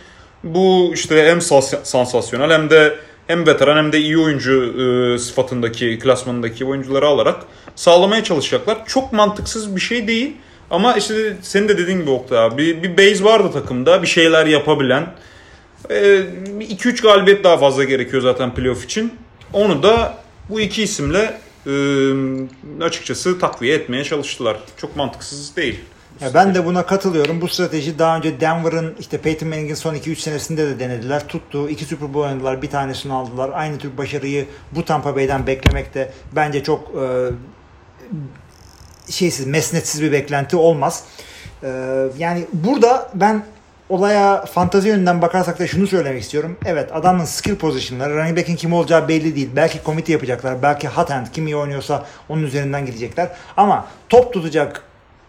Bu 0.44 0.90
işte 0.94 1.25
hem 1.26 1.40
sas- 1.40 1.84
sansasyonel 1.84 2.50
hem 2.50 2.70
de 2.70 2.94
hem 3.26 3.46
veteran 3.46 3.76
hem 3.76 3.92
de 3.92 3.99
iyi 3.99 4.18
oyuncu 4.18 4.75
e, 4.82 5.18
sıfatındaki, 5.18 5.99
klasmanındaki 5.99 6.64
oyuncuları 6.64 7.06
alarak 7.06 7.37
sağlamaya 7.76 8.25
çalışacaklar. 8.25 8.87
Çok 8.87 9.12
mantıksız 9.12 9.76
bir 9.76 9.80
şey 9.80 10.08
değil. 10.08 10.32
Ama 10.70 10.94
işte 10.94 11.37
senin 11.42 11.68
de 11.68 11.78
dediğin 11.78 12.00
gibi 12.00 12.10
Oktay 12.10 12.38
abi 12.38 12.56
bir, 12.56 12.82
bir 12.82 12.96
base 12.96 13.25
vardı 13.25 13.50
takımda 13.52 14.02
bir 14.02 14.06
şeyler 14.06 14.46
yapabilen. 14.46 15.06
2-3 15.88 17.02
galibiyet 17.02 17.44
daha 17.44 17.58
fazla 17.58 17.84
gerekiyor 17.84 18.22
zaten 18.22 18.54
playoff 18.54 18.84
için. 18.84 19.12
Onu 19.52 19.83
da 19.83 20.14
bu 20.49 20.61
iki 20.61 20.83
isimle 20.83 21.40
e, 21.66 21.73
açıkçası 22.85 23.38
takviye 23.38 23.75
etmeye 23.75 24.04
çalıştılar. 24.04 24.57
Çok 24.76 24.97
mantıksız 24.97 25.57
değil. 25.57 25.80
Ya 26.21 26.35
ben 26.35 26.54
de 26.54 26.66
buna 26.66 26.87
katılıyorum. 26.87 27.40
Bu 27.40 27.49
strateji 27.49 27.99
daha 27.99 28.16
önce 28.16 28.40
Denver'ın 28.40 28.95
işte 29.00 29.19
Peyton 29.19 29.49
Manning'in 29.49 29.75
son 29.75 29.95
2-3 29.95 30.16
senesinde 30.16 30.66
de 30.66 30.78
denediler. 30.78 31.28
Tuttu. 31.28 31.69
İki 31.69 31.85
Super 31.85 32.14
Bowl 32.14 32.28
oynadılar. 32.28 32.62
Bir 32.62 32.71
tanesini 32.71 33.12
aldılar. 33.12 33.50
Aynı 33.54 33.78
tür 33.78 33.99
başarıyı 33.99 34.47
bu 34.73 34.85
Tampa 34.85 35.16
Bay'den 35.16 35.47
beklemek 35.47 35.95
de 35.95 36.12
bence 36.33 36.62
çok 36.62 36.88
e, 36.95 37.30
şeysiz, 39.12 39.47
mesnetsiz 39.47 40.02
bir 40.02 40.12
beklenti 40.12 40.57
olmaz. 40.57 41.04
E, 41.62 41.69
yani 42.19 42.47
burada 42.52 43.11
ben 43.14 43.45
olaya 43.90 44.44
fantazi 44.44 44.88
yönünden 44.88 45.23
bakarsak 45.23 45.59
da 45.59 45.66
şunu 45.66 45.87
söylemek 45.87 46.23
istiyorum. 46.23 46.56
Evet 46.64 46.90
adamın 46.92 47.25
skill 47.25 47.56
positionları, 47.56 48.16
running 48.16 48.38
back'in 48.38 48.56
kim 48.56 48.73
olacağı 48.73 49.09
belli 49.09 49.37
değil. 49.37 49.50
Belki 49.56 49.82
komite 49.82 50.12
yapacaklar. 50.12 50.62
Belki 50.62 50.88
hot 50.88 51.11
hand 51.11 51.26
kim 51.32 51.47
iyi 51.47 51.56
oynuyorsa 51.56 52.06
onun 52.28 52.42
üzerinden 52.42 52.87
gidecekler. 52.87 53.28
Ama 53.56 53.87
top 54.09 54.32
tutacak 54.32 54.82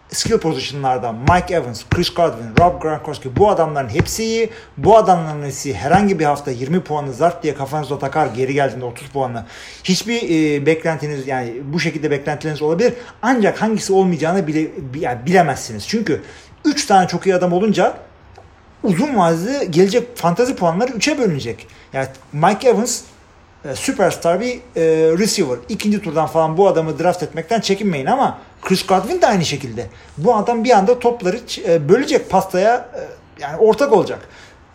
skill 0.08 0.38
position'larda 0.38 1.12
Mike 1.12 1.54
Evans, 1.54 1.84
Chris 1.90 2.14
Godwin, 2.14 2.50
Rob 2.60 2.82
Gronkowski 2.82 3.36
bu 3.36 3.50
adamların 3.50 3.88
hepsi 3.88 4.24
iyi. 4.24 4.50
Bu 4.76 4.96
adamların 4.96 5.44
hepsi 5.44 5.74
herhangi 5.74 6.18
bir 6.18 6.24
hafta 6.24 6.50
20 6.50 6.80
puanı 6.80 7.12
zart 7.12 7.42
diye 7.42 7.54
kafanızda 7.54 7.98
takar 7.98 8.26
geri 8.26 8.54
geldiğinde 8.54 8.84
30 8.84 9.08
puanı. 9.08 9.46
Hiçbir 9.84 10.22
e, 10.22 10.66
beklentiniz 10.66 11.26
yani 11.26 11.54
bu 11.64 11.80
şekilde 11.80 12.10
beklentileriniz 12.10 12.62
olabilir. 12.62 12.94
Ancak 13.22 13.62
hangisi 13.62 13.92
olmayacağını 13.92 14.46
bile, 14.46 14.70
yani 15.00 15.26
bilemezsiniz. 15.26 15.88
Çünkü 15.88 16.22
3 16.64 16.86
tane 16.86 17.08
çok 17.08 17.26
iyi 17.26 17.34
adam 17.34 17.52
olunca 17.52 17.94
uzun 18.82 19.16
vadede 19.16 19.64
gelecek 19.64 20.16
fantazi 20.16 20.56
puanları 20.56 20.90
3'e 20.92 21.18
bölünecek. 21.18 21.66
Yani 21.92 22.06
Mike 22.32 22.68
Evans 22.68 23.00
e, 23.64 23.74
süperstar 23.74 24.40
bir 24.40 24.54
e, 24.76 24.82
receiver. 25.18 25.58
İkinci 25.68 26.02
turdan 26.02 26.26
falan 26.26 26.56
bu 26.56 26.68
adamı 26.68 26.98
draft 26.98 27.22
etmekten 27.22 27.60
çekinmeyin 27.60 28.06
ama 28.06 28.38
Chris 28.62 28.86
Godwin 28.86 29.20
de 29.22 29.26
aynı 29.26 29.44
şekilde. 29.44 29.86
Bu 30.18 30.34
adam 30.36 30.64
bir 30.64 30.70
anda 30.70 30.98
topları 30.98 31.40
e, 31.68 31.88
bölecek 31.88 32.30
pastaya 32.30 32.76
e, 32.76 33.00
yani 33.42 33.56
ortak 33.56 33.92
olacak. 33.92 34.28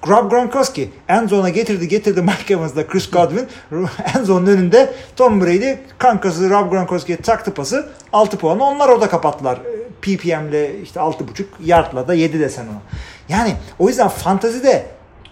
Rob 0.08 0.32
Gronkowski 0.32 0.90
end 1.08 1.30
zone'a 1.30 1.50
getirdi 1.50 1.88
getirdi 1.88 2.22
Mike 2.38 2.54
Evans'la 2.54 2.88
Chris 2.88 3.12
Godwin 3.12 3.48
end 4.16 4.26
zone'un 4.26 4.48
önünde 4.48 4.94
Tom 5.16 5.42
Brady 5.42 5.76
kankası 5.98 6.50
Rob 6.50 6.72
Gronkowski'ye 6.72 7.18
taktı 7.18 7.54
pası 7.54 7.90
6 8.14 8.38
puanı 8.38 8.64
onlar 8.64 8.90
orada 8.90 9.10
kapattılar. 9.10 9.58
E, 9.58 9.88
PPM'le 10.02 10.84
işte 10.84 11.00
6.5 11.00 11.46
yardla 11.64 12.08
da 12.08 12.14
7 12.14 12.40
desen 12.40 12.68
ona. 12.68 12.82
Yani 13.30 13.54
o 13.80 13.88
yüzden 13.88 14.08
fantazide 14.08 14.86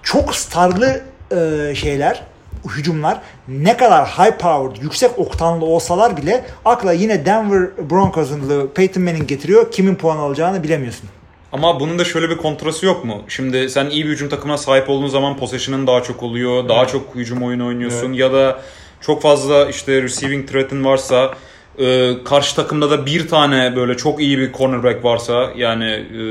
çok 0.04 0.36
starlı 0.36 1.02
e, 1.32 1.76
şeyler 1.76 2.24
hücumlar 2.70 3.22
ne 3.48 3.78
kadar 3.78 4.08
high 4.08 4.38
powered, 4.38 4.84
yüksek 4.84 5.20
oktanlı 5.20 5.66
olsalar 5.66 6.18
bile 6.18 6.46
akla 6.66 6.94
yine 6.94 7.26
Denver 7.26 7.90
Broncos'un 7.90 8.72
Peyton 8.76 9.04
Manning 9.04 9.28
getiriyor. 9.28 9.72
Kimin 9.72 9.96
puan 9.96 10.18
alacağını 10.18 10.64
bilemiyorsun. 10.64 11.10
Ama 11.52 11.80
bunun 11.80 12.00
da 12.00 12.04
şöyle 12.04 12.30
bir 12.30 12.38
kontrası 12.38 12.86
yok 12.86 13.06
mu? 13.06 13.22
Şimdi 13.28 13.70
sen 13.70 13.90
iyi 13.90 14.06
bir 14.06 14.10
hücum 14.10 14.30
takımına 14.30 14.58
sahip 14.58 14.90
olduğun 14.90 15.08
zaman 15.08 15.38
possession'ın 15.38 15.88
daha 15.88 16.04
çok 16.04 16.24
oluyor. 16.24 16.70
Daha 16.70 16.88
çok 16.88 17.16
hücum 17.16 17.44
oyunu 17.44 17.68
oynuyorsun. 17.68 18.14
Ya 18.14 18.34
da 18.34 18.62
çok 19.02 19.22
fazla 19.22 19.70
işte 19.70 20.02
receiving 20.02 20.50
threat'in 20.50 20.86
varsa 20.86 21.34
e, 21.80 22.14
karşı 22.24 22.56
takımda 22.56 22.92
da 22.92 23.06
bir 23.06 23.28
tane 23.28 23.76
böyle 23.76 23.98
çok 23.98 24.22
iyi 24.22 24.38
bir 24.38 24.54
cornerback 24.54 25.04
varsa 25.06 25.52
yani 25.56 25.92
e, 25.92 26.22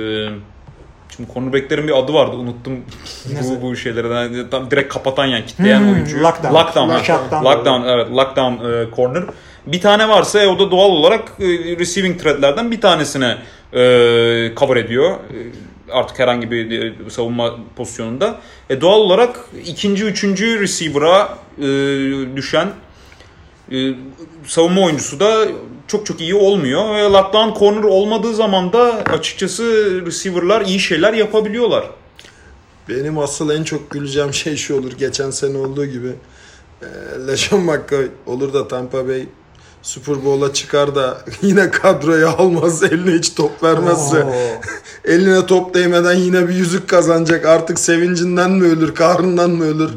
Şimdi 1.17 1.29
cornerback'lerin 1.35 1.89
bir 1.89 1.99
adı 1.99 2.15
vardı 2.15 2.37
unuttum 2.37 2.73
bu, 3.27 3.63
bu 3.63 3.77
şeyleri. 3.77 4.09
Yani 4.09 4.51
tam 4.51 4.71
direkt 4.71 4.93
kapatan 4.95 5.27
yani 5.27 5.47
kitleyen 5.47 5.81
Hmm, 5.81 5.93
oyuncu. 5.93 6.23
lockdown. 6.23 6.55
Lockdown. 6.55 6.91
Lockdown. 6.91 7.45
Lockdown 7.45 7.89
evet 7.89 8.07
lockdown 8.11 8.53
e, 8.65 8.87
corner. 8.97 9.25
Bir 9.67 9.81
tane 9.81 10.09
varsa 10.09 10.41
e, 10.43 10.47
o 10.47 10.59
da 10.59 10.71
doğal 10.71 10.91
olarak 10.91 11.33
e, 11.41 11.45
receiving 11.79 12.21
threatlerden 12.23 12.71
bir 12.71 12.81
tanesine 12.81 13.37
e, 13.73 13.79
cover 14.57 14.77
ediyor. 14.77 15.11
E, 15.11 15.37
artık 15.93 16.19
herhangi 16.19 16.51
bir 16.51 16.83
e, 17.07 17.11
savunma 17.11 17.55
pozisyonunda. 17.77 18.41
E, 18.71 18.81
doğal 18.81 18.99
olarak 19.01 19.41
ikinci, 19.67 20.05
üçüncü 20.05 20.61
receiver'a 20.61 21.39
e, 21.59 21.67
düşen 22.37 22.69
e, 23.73 23.95
savunma 24.47 24.81
oyuncusu 24.81 25.21
da 25.21 25.49
çok 25.87 26.07
çok 26.07 26.21
iyi 26.21 26.35
olmuyor. 26.35 26.95
Ve 26.95 27.03
lockdown 27.03 27.59
corner 27.59 27.83
olmadığı 27.85 28.35
zaman 28.35 28.73
da 28.73 29.03
açıkçası 29.13 29.63
receiver'lar 30.07 30.61
iyi 30.61 30.81
şeyler 30.81 31.13
yapabiliyorlar. 31.13 31.91
Benim 32.89 33.19
asıl 33.19 33.51
en 33.51 33.65
çok 33.65 33.91
güleceğim 33.91 34.35
şey 34.35 34.57
şu 34.57 34.79
olur. 34.79 34.93
Geçen 34.93 35.31
sene 35.31 35.59
olduğu 35.59 35.87
gibi. 35.87 36.13
E, 36.83 37.57
McCoy 37.57 38.09
olur 38.27 38.53
da 38.53 38.69
Tampa 38.69 39.09
Bay 39.09 39.27
Super 39.85 40.25
Bowl'a 40.25 40.53
çıkar 40.53 40.95
da 40.95 41.19
yine 41.43 41.71
kadroya 41.71 42.29
almaz. 42.29 42.83
Eline 42.83 43.19
hiç 43.19 43.35
top 43.35 43.63
vermezse. 43.63 44.27
Eline 45.05 45.47
top 45.47 45.75
değmeden 45.75 46.15
yine 46.15 46.49
bir 46.49 46.55
yüzük 46.55 46.89
kazanacak. 46.89 47.47
Artık 47.47 47.79
sevincinden 47.79 48.51
mi 48.51 48.67
ölür, 48.67 48.95
kahrından 48.95 49.51
mı 49.51 49.65
ölür? 49.65 49.91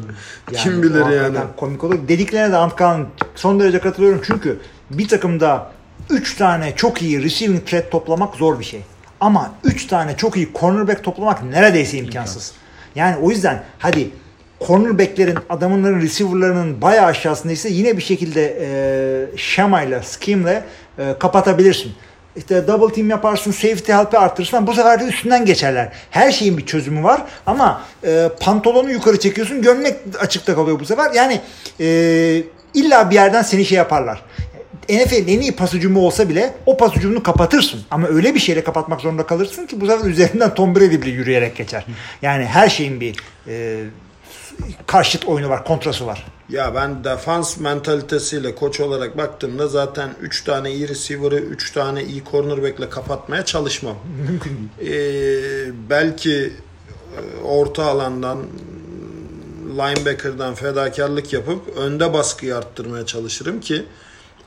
Kim 0.54 0.72
Yani 0.72 0.82
bilir 0.82 1.00
o 1.00 1.08
yani. 1.08 1.38
Komik 1.56 1.84
olur. 1.84 1.98
Dediklerine 2.08 2.52
de 2.52 2.56
Antkan 2.56 3.06
son 3.34 3.60
derece 3.60 3.80
katılıyorum 3.80 4.22
çünkü 4.26 4.58
bir 4.90 5.08
takımda 5.08 5.72
3 6.10 6.36
tane 6.36 6.72
çok 6.76 7.02
iyi 7.02 7.22
receiving 7.22 7.66
threat 7.66 7.90
toplamak 7.90 8.34
zor 8.34 8.60
bir 8.60 8.64
şey. 8.64 8.82
Ama 9.20 9.52
3 9.64 9.86
tane 9.86 10.16
çok 10.16 10.36
iyi 10.36 10.48
cornerback 10.60 11.04
toplamak 11.04 11.44
neredeyse 11.44 11.98
imkansız. 11.98 12.52
Yani 12.94 13.16
o 13.22 13.30
yüzden 13.30 13.64
hadi 13.78 14.10
cornerbacklerin, 14.66 15.38
adamların 15.48 16.00
receiver'larının 16.00 16.82
bayağı 16.82 17.06
aşağısındaysa 17.06 17.68
yine 17.68 17.96
bir 17.96 18.02
şekilde 18.02 18.58
e, 18.60 19.36
şemayla, 19.36 20.02
scheme'le 20.02 20.62
e, 20.98 21.14
kapatabilirsin. 21.18 21.92
işte 22.36 22.66
double 22.66 22.94
team 22.94 23.10
yaparsın, 23.10 23.50
safety 23.50 23.92
help'i 23.92 24.18
arttırırsın. 24.18 24.66
Bu 24.66 24.74
sefer 24.74 25.00
de 25.00 25.04
üstünden 25.04 25.44
geçerler. 25.44 25.92
Her 26.10 26.32
şeyin 26.32 26.58
bir 26.58 26.66
çözümü 26.66 27.02
var 27.02 27.22
ama 27.46 27.82
e, 28.04 28.28
pantolonu 28.40 28.90
yukarı 28.90 29.20
çekiyorsun, 29.20 29.62
gömlek 29.62 29.96
açıkta 30.20 30.54
kalıyor 30.54 30.80
bu 30.80 30.84
sefer. 30.84 31.12
Yani 31.12 31.40
e, 31.80 31.86
illa 32.74 33.10
bir 33.10 33.14
yerden 33.14 33.42
seni 33.42 33.64
şey 33.64 33.78
yaparlar. 33.78 34.22
NFL'in 34.88 35.28
en 35.28 35.40
iyi 35.40 35.52
pas 35.52 35.72
hücumu 35.72 36.00
olsa 36.00 36.28
bile 36.28 36.54
o 36.66 36.76
pas 36.76 36.96
hücumunu 36.96 37.22
kapatırsın. 37.22 37.80
Ama 37.90 38.08
öyle 38.08 38.34
bir 38.34 38.40
şeyle 38.40 38.64
kapatmak 38.64 39.00
zorunda 39.00 39.26
kalırsın 39.26 39.66
ki 39.66 39.80
bu 39.80 39.86
sefer 39.86 40.10
üzerinden 40.10 40.54
Tom 40.54 40.74
Brady 40.74 41.02
bile 41.02 41.10
yürüyerek 41.10 41.56
geçer. 41.56 41.84
Yani 42.22 42.44
her 42.44 42.68
şeyin 42.68 43.00
bir 43.00 43.16
e, 43.48 43.84
karşıt 44.86 45.24
oyunu 45.24 45.48
var, 45.48 45.64
kontrası 45.64 46.06
var. 46.06 46.26
Ya 46.48 46.74
ben 46.74 47.04
defans 47.04 47.60
mentalitesiyle 47.60 48.54
koç 48.54 48.80
olarak 48.80 49.18
baktığımda 49.18 49.68
zaten 49.68 50.10
3 50.20 50.44
tane 50.44 50.72
iyi 50.72 50.88
receiver'ı 50.88 51.36
3 51.36 51.72
tane 51.72 52.04
iyi 52.04 52.22
cornerback'le 52.30 52.90
kapatmaya 52.90 53.44
çalışmam. 53.44 53.96
Mümkün 54.28 54.70
değil. 54.80 54.92
Ee, 54.92 55.72
belki 55.90 56.52
e, 57.16 57.42
orta 57.44 57.84
alandan 57.84 58.38
linebacker'dan 59.68 60.54
fedakarlık 60.54 61.32
yapıp 61.32 61.76
önde 61.76 62.12
baskıyı 62.12 62.56
arttırmaya 62.56 63.06
çalışırım 63.06 63.60
ki 63.60 63.84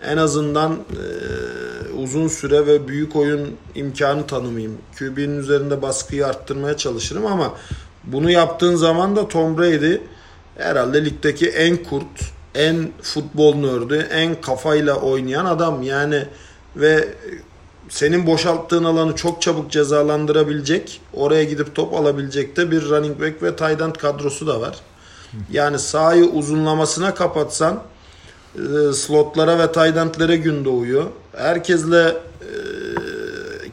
en 0.03 0.17
azından 0.17 0.71
e, 0.73 1.93
uzun 1.93 2.27
süre 2.27 2.67
ve 2.67 2.87
büyük 2.87 3.15
oyun 3.15 3.55
imkanı 3.75 4.27
tanımayayım. 4.27 4.77
QB'nin 4.99 5.39
üzerinde 5.39 5.81
baskıyı 5.81 6.27
arttırmaya 6.27 6.77
çalışırım 6.77 7.25
ama 7.25 7.53
bunu 8.03 8.31
yaptığın 8.31 8.75
zaman 8.75 9.15
da 9.15 9.27
Tom 9.27 9.57
Brady 9.57 9.97
herhalde 10.57 11.05
ligdeki 11.05 11.49
en 11.49 11.77
kurt, 11.77 12.31
en 12.55 12.89
futbol 13.01 13.55
nördü, 13.55 14.07
en 14.11 14.41
kafayla 14.41 14.95
oynayan 14.95 15.45
adam. 15.45 15.83
Yani 15.83 16.25
ve 16.75 17.07
senin 17.89 18.27
boşalttığın 18.27 18.83
alanı 18.83 19.15
çok 19.15 19.41
çabuk 19.41 19.71
cezalandırabilecek, 19.71 21.01
oraya 21.13 21.43
gidip 21.43 21.75
top 21.75 21.93
alabilecek 21.93 22.57
de 22.57 22.71
bir 22.71 22.89
running 22.89 23.21
back 23.21 23.43
ve 23.43 23.55
tight 23.55 23.81
end 23.81 23.95
kadrosu 23.95 24.47
da 24.47 24.61
var. 24.61 24.75
Yani 25.51 25.79
sahayı 25.79 26.25
uzunlamasına 26.25 27.13
kapatsan 27.13 27.83
e, 28.55 28.93
slotlara 28.93 29.59
ve 29.59 29.71
tight 29.71 29.97
endlere 29.97 30.37
gün 30.37 30.65
doğuyor. 30.65 31.05
Herkesle 31.37 32.07
e, 32.07 32.49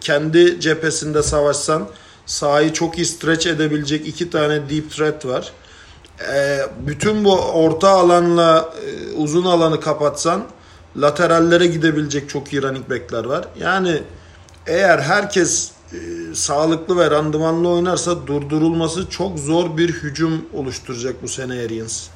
kendi 0.00 0.60
cephesinde 0.60 1.22
savaşsan 1.22 1.88
sahayı 2.28 2.72
çok 2.72 2.98
iyi 2.98 3.06
stretch 3.06 3.46
edebilecek 3.46 4.06
iki 4.06 4.30
tane 4.30 4.70
deep 4.70 4.90
threat 4.90 5.26
var. 5.26 5.52
E, 6.34 6.60
bütün 6.86 7.24
bu 7.24 7.40
orta 7.40 7.88
alanla 7.88 8.72
e, 8.86 9.12
uzun 9.12 9.44
alanı 9.44 9.80
kapatsan 9.80 10.44
laterallere 10.96 11.66
gidebilecek 11.66 12.28
çok 12.28 12.52
iyi 12.52 12.62
running 12.62 12.90
backler 12.90 13.24
var. 13.24 13.44
Yani 13.60 14.02
eğer 14.66 14.98
herkes 14.98 15.70
e, 15.92 15.98
sağlıklı 16.34 16.96
ve 16.96 17.10
randımanlı 17.10 17.68
oynarsa 17.68 18.26
durdurulması 18.26 19.10
çok 19.10 19.38
zor 19.38 19.76
bir 19.76 19.88
hücum 19.88 20.46
oluşturacak 20.54 21.22
bu 21.22 21.28
sene 21.28 21.52
Arians. 21.52 22.08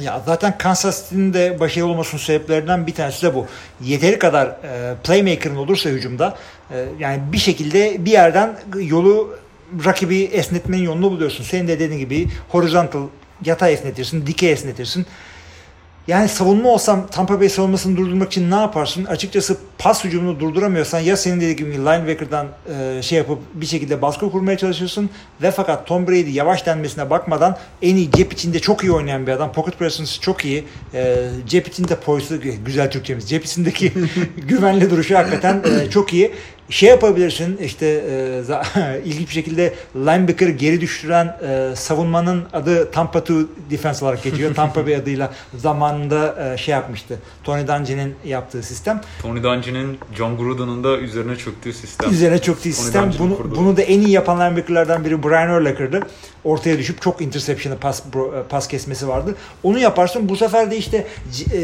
Ya 0.00 0.22
zaten 0.26 0.58
Kansas 0.58 1.04
City'nin 1.04 1.32
de 1.34 1.60
başarılı 1.60 1.90
olmasının 1.90 2.20
sebeplerinden 2.20 2.86
bir 2.86 2.94
tanesi 2.94 3.22
de 3.22 3.34
bu. 3.34 3.46
Yeteri 3.80 4.18
kadar 4.18 4.46
e, 4.46 4.94
playmaker'ın 5.04 5.56
olursa 5.56 5.90
hücumda 5.90 6.38
e, 6.70 6.88
yani 6.98 7.22
bir 7.32 7.38
şekilde 7.38 8.04
bir 8.04 8.10
yerden 8.10 8.58
yolu 8.80 9.38
rakibi 9.84 10.22
esnetmenin 10.22 10.82
yolunu 10.82 11.10
buluyorsun. 11.10 11.44
Senin 11.44 11.68
de 11.68 11.80
dediğin 11.80 12.00
gibi 12.00 12.28
horizontal 12.48 13.02
yatay 13.44 13.72
esnetirsin, 13.72 14.26
dikey 14.26 14.52
esnetirsin. 14.52 15.06
Yani 16.08 16.28
savunma 16.28 16.68
olsam 16.68 17.06
Tampa 17.06 17.40
Bay 17.40 17.48
savunmasını 17.48 17.96
durdurmak 17.96 18.28
için 18.28 18.50
ne 18.50 18.54
yaparsın? 18.54 19.04
Açıkçası 19.04 19.56
pas 19.78 20.04
hücumunu 20.04 20.40
durduramıyorsan 20.40 21.00
ya 21.00 21.16
senin 21.16 21.36
dediğin 21.36 21.56
gibi 21.56 21.72
linebacker'dan 21.72 22.46
e, 22.74 23.02
şey 23.02 23.18
yapıp 23.18 23.38
bir 23.54 23.66
şekilde 23.66 24.02
baskı 24.02 24.30
kurmaya 24.30 24.58
çalışırsın 24.58 25.10
ve 25.42 25.50
fakat 25.50 25.86
Tom 25.86 26.06
Brady 26.06 26.30
yavaş 26.30 26.66
denmesine 26.66 27.10
bakmadan 27.10 27.56
en 27.82 27.96
iyi 27.96 28.10
cep 28.10 28.32
içinde 28.32 28.58
çok 28.58 28.84
iyi 28.84 28.92
oynayan 28.92 29.26
bir 29.26 29.32
adam. 29.32 29.52
Pocket 29.52 29.78
presence 29.78 30.12
çok 30.20 30.44
iyi. 30.44 30.64
E, 30.94 31.28
cep 31.46 31.68
içinde 31.68 31.96
poisu 31.96 32.40
güzel 32.64 32.90
Türkçemiz. 32.90 33.28
Cep 33.28 33.44
içindeki 33.44 33.92
güvenli 34.48 34.90
duruşu 34.90 35.16
hakikaten 35.16 35.62
e, 35.64 35.90
çok 35.90 36.12
iyi 36.12 36.32
şey 36.70 36.88
yapabilirsin 36.88 37.56
işte 37.56 37.86
e, 37.86 39.00
ilginç 39.04 39.28
bir 39.28 39.32
şekilde 39.34 39.74
linebacker 39.96 40.48
geri 40.48 40.80
düşüren 40.80 41.36
e, 41.48 41.76
savunmanın 41.76 42.44
adı 42.52 42.90
Tampa 42.90 43.18
2 43.18 43.34
defense 43.70 44.04
olarak 44.04 44.22
geçiyor. 44.22 44.54
Tampa 44.56 44.86
Bay 44.86 44.96
adıyla 44.96 45.32
zamanında 45.56 46.52
e, 46.52 46.56
şey 46.56 46.72
yapmıştı. 46.72 47.18
Tony 47.44 47.66
Dungy'nin 47.66 48.14
yaptığı 48.24 48.62
sistem. 48.62 49.00
Tony 49.22 49.42
Dungy'nin 49.42 49.98
John 50.16 50.36
Gruden'ın 50.36 50.84
da 50.84 50.98
üzerine 50.98 51.36
çöktüğü 51.36 51.72
sistem. 51.72 52.10
Üzerine 52.10 52.38
çöktüğü 52.38 52.72
sistem. 52.72 53.12
Bunu, 53.18 53.38
bunu 53.56 53.76
da 53.76 53.82
en 53.82 54.00
iyi 54.00 54.10
yapan 54.10 54.40
linebackerlardan 54.40 55.04
biri 55.04 55.22
Brian 55.22 55.50
Urlacher'dı. 55.50 56.00
Ortaya 56.44 56.78
düşüp 56.78 57.02
çok 57.02 57.20
interception'ı 57.20 57.78
pas, 57.78 58.02
pas 58.48 58.68
kesmesi 58.68 59.08
vardı. 59.08 59.34
Onu 59.62 59.78
yaparsın. 59.78 60.28
Bu 60.28 60.36
sefer 60.36 60.70
de 60.70 60.76
işte 60.76 61.06
e, 61.52 61.58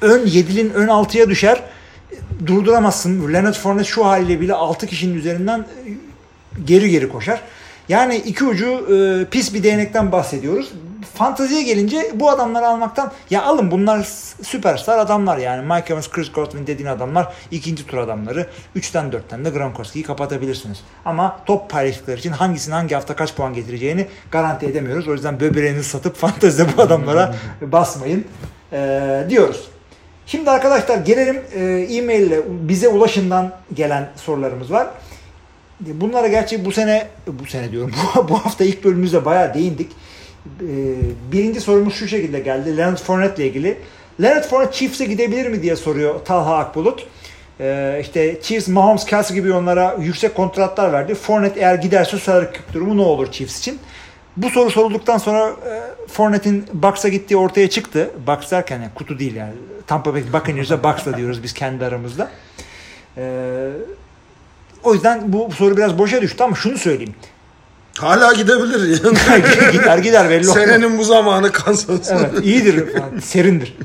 ön 0.00 0.26
7'lin 0.26 0.72
ön 0.72 0.88
6'ya 0.88 1.28
düşer 1.28 1.62
durduramazsın. 2.46 3.32
Leonard 3.32 3.54
Fournette 3.54 3.88
şu 3.88 4.06
haliyle 4.06 4.40
bile 4.40 4.54
6 4.54 4.86
kişinin 4.86 5.14
üzerinden 5.14 5.66
geri 6.64 6.90
geri 6.90 7.08
koşar. 7.08 7.40
Yani 7.88 8.16
iki 8.16 8.44
ucu 8.44 8.94
e, 8.94 9.24
pis 9.30 9.54
bir 9.54 9.62
değnekten 9.62 10.12
bahsediyoruz. 10.12 10.72
Fanteziye 11.14 11.62
gelince 11.62 12.10
bu 12.14 12.30
adamları 12.30 12.66
almaktan 12.66 13.12
ya 13.30 13.42
alın 13.42 13.70
bunlar 13.70 14.08
süperstar 14.42 14.98
adamlar 14.98 15.38
yani. 15.38 15.74
Mike 15.74 15.92
Evans, 15.92 16.10
Chris 16.10 16.32
Godwin 16.32 16.66
dediğin 16.66 16.88
adamlar 16.88 17.32
ikinci 17.50 17.86
tur 17.86 17.98
adamları. 17.98 18.46
3'ten 18.76 19.10
4'ten 19.10 19.44
de 19.44 19.50
Gronkowski'yi 19.50 20.04
kapatabilirsiniz. 20.04 20.80
Ama 21.04 21.40
top 21.46 21.70
paylaştıkları 21.70 22.18
için 22.18 22.32
hangisinin 22.32 22.74
hangi 22.74 22.94
hafta 22.94 23.16
kaç 23.16 23.34
puan 23.34 23.54
getireceğini 23.54 24.06
garanti 24.30 24.66
edemiyoruz. 24.66 25.08
O 25.08 25.12
yüzden 25.12 25.40
böbreğinizi 25.40 25.88
satıp 25.88 26.16
fantezide 26.16 26.76
bu 26.76 26.82
adamlara 26.82 27.34
basmayın 27.62 28.24
ee, 28.72 29.26
diyoruz. 29.28 29.68
Şimdi 30.30 30.50
arkadaşlar 30.50 30.98
gelelim 30.98 31.42
e, 31.54 31.60
e-mail 31.96 32.22
ile 32.22 32.40
bize 32.46 32.88
ulaşımdan 32.88 33.52
gelen 33.74 34.08
sorularımız 34.16 34.72
var. 34.72 34.88
Bunlara 35.80 36.28
gerçi 36.28 36.64
bu 36.64 36.72
sene 36.72 37.08
bu 37.26 37.46
sene 37.46 37.72
diyorum 37.72 37.92
bu, 38.28 38.34
hafta 38.34 38.64
ilk 38.64 38.84
bölümümüzde 38.84 39.24
bayağı 39.24 39.54
değindik. 39.54 39.92
E, 40.60 40.70
birinci 41.32 41.60
sorumuz 41.60 41.94
şu 41.94 42.08
şekilde 42.08 42.40
geldi. 42.40 42.76
Leonard 42.76 42.98
Fournette 42.98 43.42
ile 43.42 43.48
ilgili. 43.48 43.78
Leonard 44.22 44.44
Fournette 44.44 44.72
Chiefs'e 44.72 45.04
gidebilir 45.04 45.46
mi 45.46 45.62
diye 45.62 45.76
soruyor 45.76 46.14
Talha 46.24 46.56
Akbulut. 46.56 47.06
Ee, 47.60 47.98
işte 48.00 48.42
Chiefs, 48.42 48.68
Mahomes, 48.68 49.04
Kelsey 49.04 49.36
gibi 49.36 49.52
onlara 49.52 49.96
yüksek 50.00 50.34
kontratlar 50.34 50.92
verdi. 50.92 51.14
Fournette 51.14 51.60
eğer 51.60 51.74
giderse 51.74 52.18
salary 52.18 52.46
durumu 52.74 52.96
ne 52.96 53.02
olur 53.02 53.32
Chiefs 53.32 53.58
için? 53.58 53.78
Bu 54.42 54.50
soru 54.50 54.70
sorulduktan 54.70 55.18
sonra 55.18 55.48
e, 55.48 55.82
Fournette'in 56.08 56.64
Bucks'a 56.72 57.08
gittiği 57.08 57.36
ortaya 57.36 57.70
çıktı. 57.70 58.10
Bucks 58.26 58.50
derken 58.50 58.80
yani 58.80 58.90
kutu 58.94 59.18
değil 59.18 59.34
yani. 59.34 59.52
Tampa 59.86 60.14
Bay 60.14 60.22
Buccaneers'a 60.32 60.82
Bucks'la 60.84 61.16
diyoruz 61.16 61.42
biz 61.42 61.54
kendi 61.54 61.84
aramızda. 61.84 62.28
Ee, 63.16 63.70
o 64.84 64.94
yüzden 64.94 65.32
bu 65.32 65.48
soru 65.52 65.76
biraz 65.76 65.98
boşa 65.98 66.22
düştü 66.22 66.44
ama 66.44 66.56
şunu 66.56 66.78
söyleyeyim. 66.78 67.14
Hala 67.98 68.32
gidebilir. 68.32 69.02
gider 69.72 69.98
gider 69.98 70.30
belli 70.30 70.48
olmaz. 70.48 70.64
Senenin 70.64 70.98
bu 70.98 71.04
zamanı 71.04 71.52
Kansas. 71.52 72.10
Evet 72.10 72.30
iyidir. 72.42 72.84
Serindir. 73.22 73.76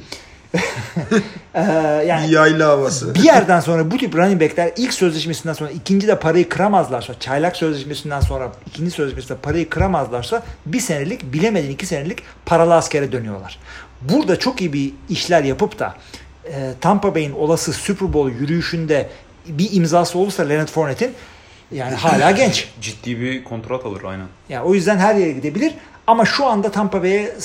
Ee, 1.56 1.62
yani 2.08 2.32
yaylı 2.32 2.64
havası. 2.64 3.16
Bir 3.16 3.24
yerden 3.24 3.60
sonra 3.60 3.92
bu 3.92 3.98
tip 3.98 4.16
running 4.16 4.42
backler 4.42 4.72
ilk 4.78 4.94
sözleşmesinden 4.94 5.54
sonra 5.54 5.70
ikinci 5.70 6.08
de 6.08 6.20
parayı 6.20 6.50
kıramazlarsa, 6.50 7.20
çaylak 7.20 7.56
sözleşmesinden 7.56 8.22
sonra 8.22 8.52
ikinci 8.68 8.92
sözleşmesinde 8.92 9.38
parayı 9.38 9.70
kıramazlarsa 9.70 10.44
bir 10.66 10.80
senelik 10.80 11.34
bilemedin 11.34 11.70
iki 11.70 11.86
senelik 11.86 12.20
paralı 12.46 12.76
askere 12.76 13.12
dönüyorlar. 13.12 13.60
Burada 14.02 14.40
çok 14.40 14.62
iyi 14.62 14.74
bir 14.74 14.94
işler 15.10 15.44
yapıp 15.44 15.80
da 15.80 15.96
e, 16.46 16.74
Tampa 16.82 17.16
Bay'in 17.16 17.34
olası 17.34 17.74
Super 17.74 18.14
Bowl 18.14 18.42
yürüyüşünde 18.42 19.10
bir 19.48 19.70
imzası 19.72 20.20
olursa 20.20 20.44
Leonard 20.44 20.68
Fournette'in 20.68 21.14
yani 21.72 21.96
hala 21.96 22.32
genç. 22.42 22.70
Ciddi 22.82 23.22
bir 23.22 23.44
kontrat 23.44 23.86
alır 23.86 24.04
aynen. 24.04 24.28
Yani 24.50 24.64
o 24.64 24.74
yüzden 24.74 24.98
her 24.98 25.16
yere 25.16 25.32
gidebilir. 25.32 25.74
Ama 26.08 26.26
şu 26.26 26.46
anda 26.46 26.72
Tampa 26.72 27.04
Bay'e 27.04 27.36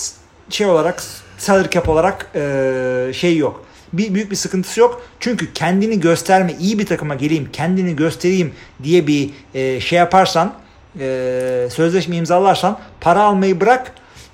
şey 0.51 0.67
olarak 0.67 1.03
salary 1.39 1.71
cap 1.71 1.89
olarak 1.89 2.31
e, 2.35 3.11
şey 3.15 3.37
yok. 3.37 3.65
Bir 3.93 4.15
büyük 4.15 4.31
bir 4.31 4.37
sıkıntısı 4.37 4.81
yok. 4.81 5.03
Çünkü 5.21 5.53
kendini 5.53 6.01
gösterme, 6.01 6.55
iyi 6.61 6.79
bir 6.79 6.87
takıma 6.87 7.15
geleyim, 7.15 7.49
kendini 7.53 7.97
göstereyim 7.97 8.53
diye 8.83 9.07
bir 9.07 9.31
e, 9.55 9.81
şey 9.81 9.99
yaparsan, 9.99 10.55
e, 11.01 11.69
sözleşme 11.71 12.17
imzalarsan 12.17 12.79
para 13.01 13.23
almayı 13.23 13.61
bırak. 13.61 13.93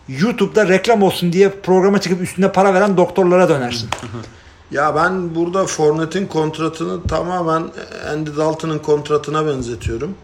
YouTube'da 0.09 0.69
reklam 0.69 1.03
olsun 1.03 1.33
diye 1.33 1.49
programa 1.49 2.01
çıkıp 2.01 2.23
üstünde 2.23 2.53
para 2.53 2.75
veren 2.75 2.97
doktorlara 2.97 3.49
dönersin. 3.49 3.89
Ya 4.71 4.95
ben 4.95 5.35
burada 5.35 5.67
Fournette'in 5.67 6.27
kontratını 6.27 7.03
tamamen 7.03 7.63
Andy 8.13 8.31
Dalton'ın 8.37 8.79
kontratına 8.79 9.47
benzetiyorum. 9.47 10.15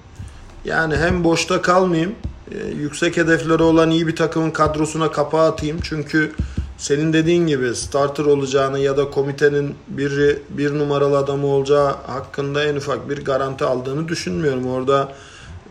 Yani 0.64 0.96
hem 0.96 1.24
boşta 1.24 1.62
kalmayayım, 1.62 2.14
yüksek 2.76 3.16
hedefleri 3.16 3.62
olan 3.62 3.90
iyi 3.90 4.06
bir 4.06 4.16
takımın 4.16 4.50
kadrosuna 4.50 5.10
kapağı 5.10 5.52
atayım. 5.52 5.78
Çünkü 5.82 6.32
senin 6.80 7.12
dediğin 7.12 7.46
gibi 7.46 7.74
starter 7.74 8.24
olacağını 8.24 8.78
ya 8.78 8.96
da 8.96 9.10
komitenin 9.10 9.74
bir, 9.88 10.38
bir 10.50 10.78
numaralı 10.78 11.18
adamı 11.18 11.46
olacağı 11.46 11.96
hakkında 12.06 12.64
en 12.64 12.76
ufak 12.76 13.10
bir 13.10 13.24
garanti 13.24 13.64
aldığını 13.64 14.08
düşünmüyorum. 14.08 14.66
Orada 14.66 15.12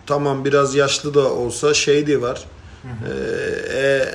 tamam 0.05 0.45
biraz 0.45 0.75
yaşlı 0.75 1.13
da 1.13 1.33
olsa 1.33 1.73
şey 1.73 2.07
diye 2.07 2.21
var. 2.21 2.45
Ee, 2.83 3.77
e, 3.77 4.05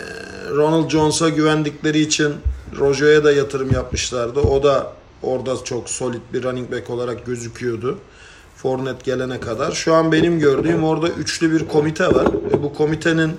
Ronald 0.50 0.90
Jones'a 0.90 1.28
güvendikleri 1.28 2.00
için 2.00 2.34
Rojo'ya 2.78 3.24
da 3.24 3.32
yatırım 3.32 3.72
yapmışlardı. 3.72 4.40
O 4.40 4.62
da 4.62 4.92
orada 5.22 5.64
çok 5.64 5.90
solid 5.90 6.20
bir 6.32 6.42
running 6.42 6.72
back 6.72 6.90
olarak 6.90 7.26
gözüküyordu. 7.26 7.98
Fournette 8.56 9.02
gelene 9.04 9.40
kadar. 9.40 9.72
Şu 9.72 9.94
an 9.94 10.12
benim 10.12 10.38
gördüğüm 10.38 10.84
orada 10.84 11.08
üçlü 11.08 11.52
bir 11.52 11.68
komite 11.68 12.06
var. 12.06 12.26
Ve 12.52 12.62
bu 12.62 12.74
komitenin 12.74 13.32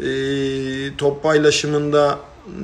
e, 0.00 0.96
top 0.96 1.22
paylaşımında 1.22 2.18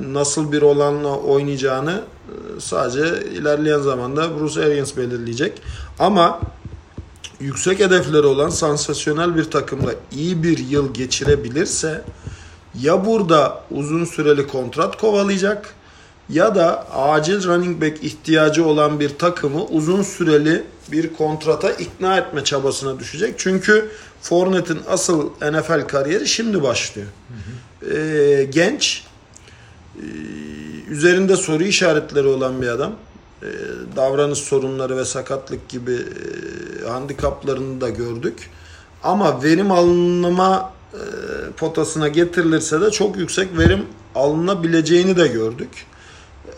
nasıl 0.07 0.51
bir 0.51 0.61
olanla 0.61 1.17
oynayacağını 1.17 2.01
e, 2.27 2.59
sadece 2.59 3.25
ilerleyen 3.25 3.79
zamanda 3.79 4.39
Bruce 4.39 4.65
Arians 4.65 4.97
belirleyecek. 4.97 5.61
Ama 5.99 6.39
yüksek 7.39 7.79
hedefleri 7.79 8.25
olan 8.25 8.49
sansasyonel 8.49 9.35
bir 9.35 9.43
takımla 9.43 9.91
iyi 10.11 10.43
bir 10.43 10.57
yıl 10.57 10.93
geçirebilirse 10.93 12.03
ya 12.81 13.05
burada 13.05 13.63
uzun 13.71 14.05
süreli 14.05 14.47
kontrat 14.47 14.97
kovalayacak 14.97 15.73
ya 16.29 16.55
da 16.55 16.91
acil 16.91 17.47
running 17.47 17.81
back 17.81 18.03
ihtiyacı 18.03 18.65
olan 18.65 18.99
bir 18.99 19.09
takımı 19.09 19.63
uzun 19.63 20.01
süreli 20.01 20.63
bir 20.91 21.13
kontrata 21.13 21.71
ikna 21.71 22.17
etme 22.17 22.43
çabasına 22.43 22.99
düşecek. 22.99 23.33
Çünkü 23.37 23.89
Fournette'in 24.21 24.79
asıl 24.89 25.29
NFL 25.29 25.87
kariyeri 25.87 26.27
şimdi 26.27 26.63
başlıyor. 26.63 27.07
Ee, 27.93 28.47
genç, 28.53 29.03
ee, 29.03 29.16
üzerinde 30.89 31.35
soru 31.35 31.63
işaretleri 31.63 32.27
olan 32.27 32.61
bir 32.61 32.67
adam. 32.67 32.91
Ee, 33.43 33.47
davranış 33.95 34.39
sorunları 34.39 34.97
ve 34.97 35.05
sakatlık 35.05 35.69
gibi 35.69 35.93
e, 35.93 36.87
handikaplarını 36.89 37.81
da 37.81 37.89
gördük. 37.89 38.49
Ama 39.03 39.43
verim 39.43 39.71
alınma 39.71 40.71
e, 40.93 41.01
potasına 41.57 42.07
getirilirse 42.07 42.81
de 42.81 42.91
çok 42.91 43.17
yüksek 43.17 43.57
verim 43.57 43.85
alınabileceğini 44.15 45.17
de 45.17 45.27
gördük. 45.27 45.69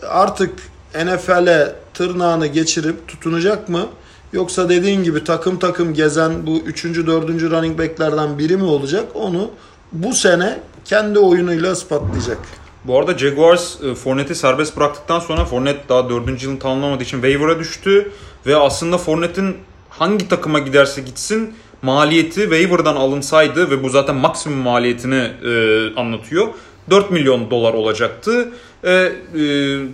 Artık 0.08 0.50
NFL'e 0.94 1.74
tırnağını 1.94 2.46
geçirip 2.46 3.08
tutunacak 3.08 3.68
mı? 3.68 3.86
Yoksa 4.32 4.68
dediğin 4.68 5.04
gibi 5.04 5.24
takım 5.24 5.58
takım 5.58 5.94
gezen 5.94 6.46
bu 6.46 6.56
3. 6.56 6.84
4. 6.84 7.28
running 7.28 7.78
backlerden 7.78 8.38
biri 8.38 8.56
mi 8.56 8.64
olacak? 8.64 9.04
Onu 9.14 9.50
bu 9.92 10.14
sene 10.14 10.60
kendi 10.84 11.18
oyunuyla 11.18 11.72
ispatlayacak. 11.72 12.38
Bu 12.84 12.98
arada 12.98 13.18
Jaguars 13.18 13.82
e, 13.82 13.94
Fournette'i 13.94 14.36
serbest 14.36 14.76
bıraktıktan 14.76 15.20
sonra 15.20 15.44
Fournette 15.44 15.88
daha 15.88 16.10
4. 16.10 16.42
yılını 16.42 16.58
tamamlamadığı 16.58 17.02
için 17.02 17.22
waiver'a 17.22 17.58
düştü. 17.58 18.12
Ve 18.46 18.56
aslında 18.56 18.98
Fournette'in 18.98 19.56
hangi 19.88 20.28
takıma 20.28 20.58
giderse 20.58 21.00
gitsin 21.00 21.54
maliyeti 21.82 22.40
waiver'dan 22.40 22.96
alınsaydı 22.96 23.70
ve 23.70 23.82
bu 23.82 23.88
zaten 23.88 24.16
maksimum 24.16 24.58
maliyetini 24.58 25.30
e, 25.44 25.94
anlatıyor. 25.96 26.48
4 26.90 27.10
milyon 27.10 27.50
dolar 27.50 27.74
olacaktı. 27.74 28.52
E, 28.84 28.90
e, 28.92 29.12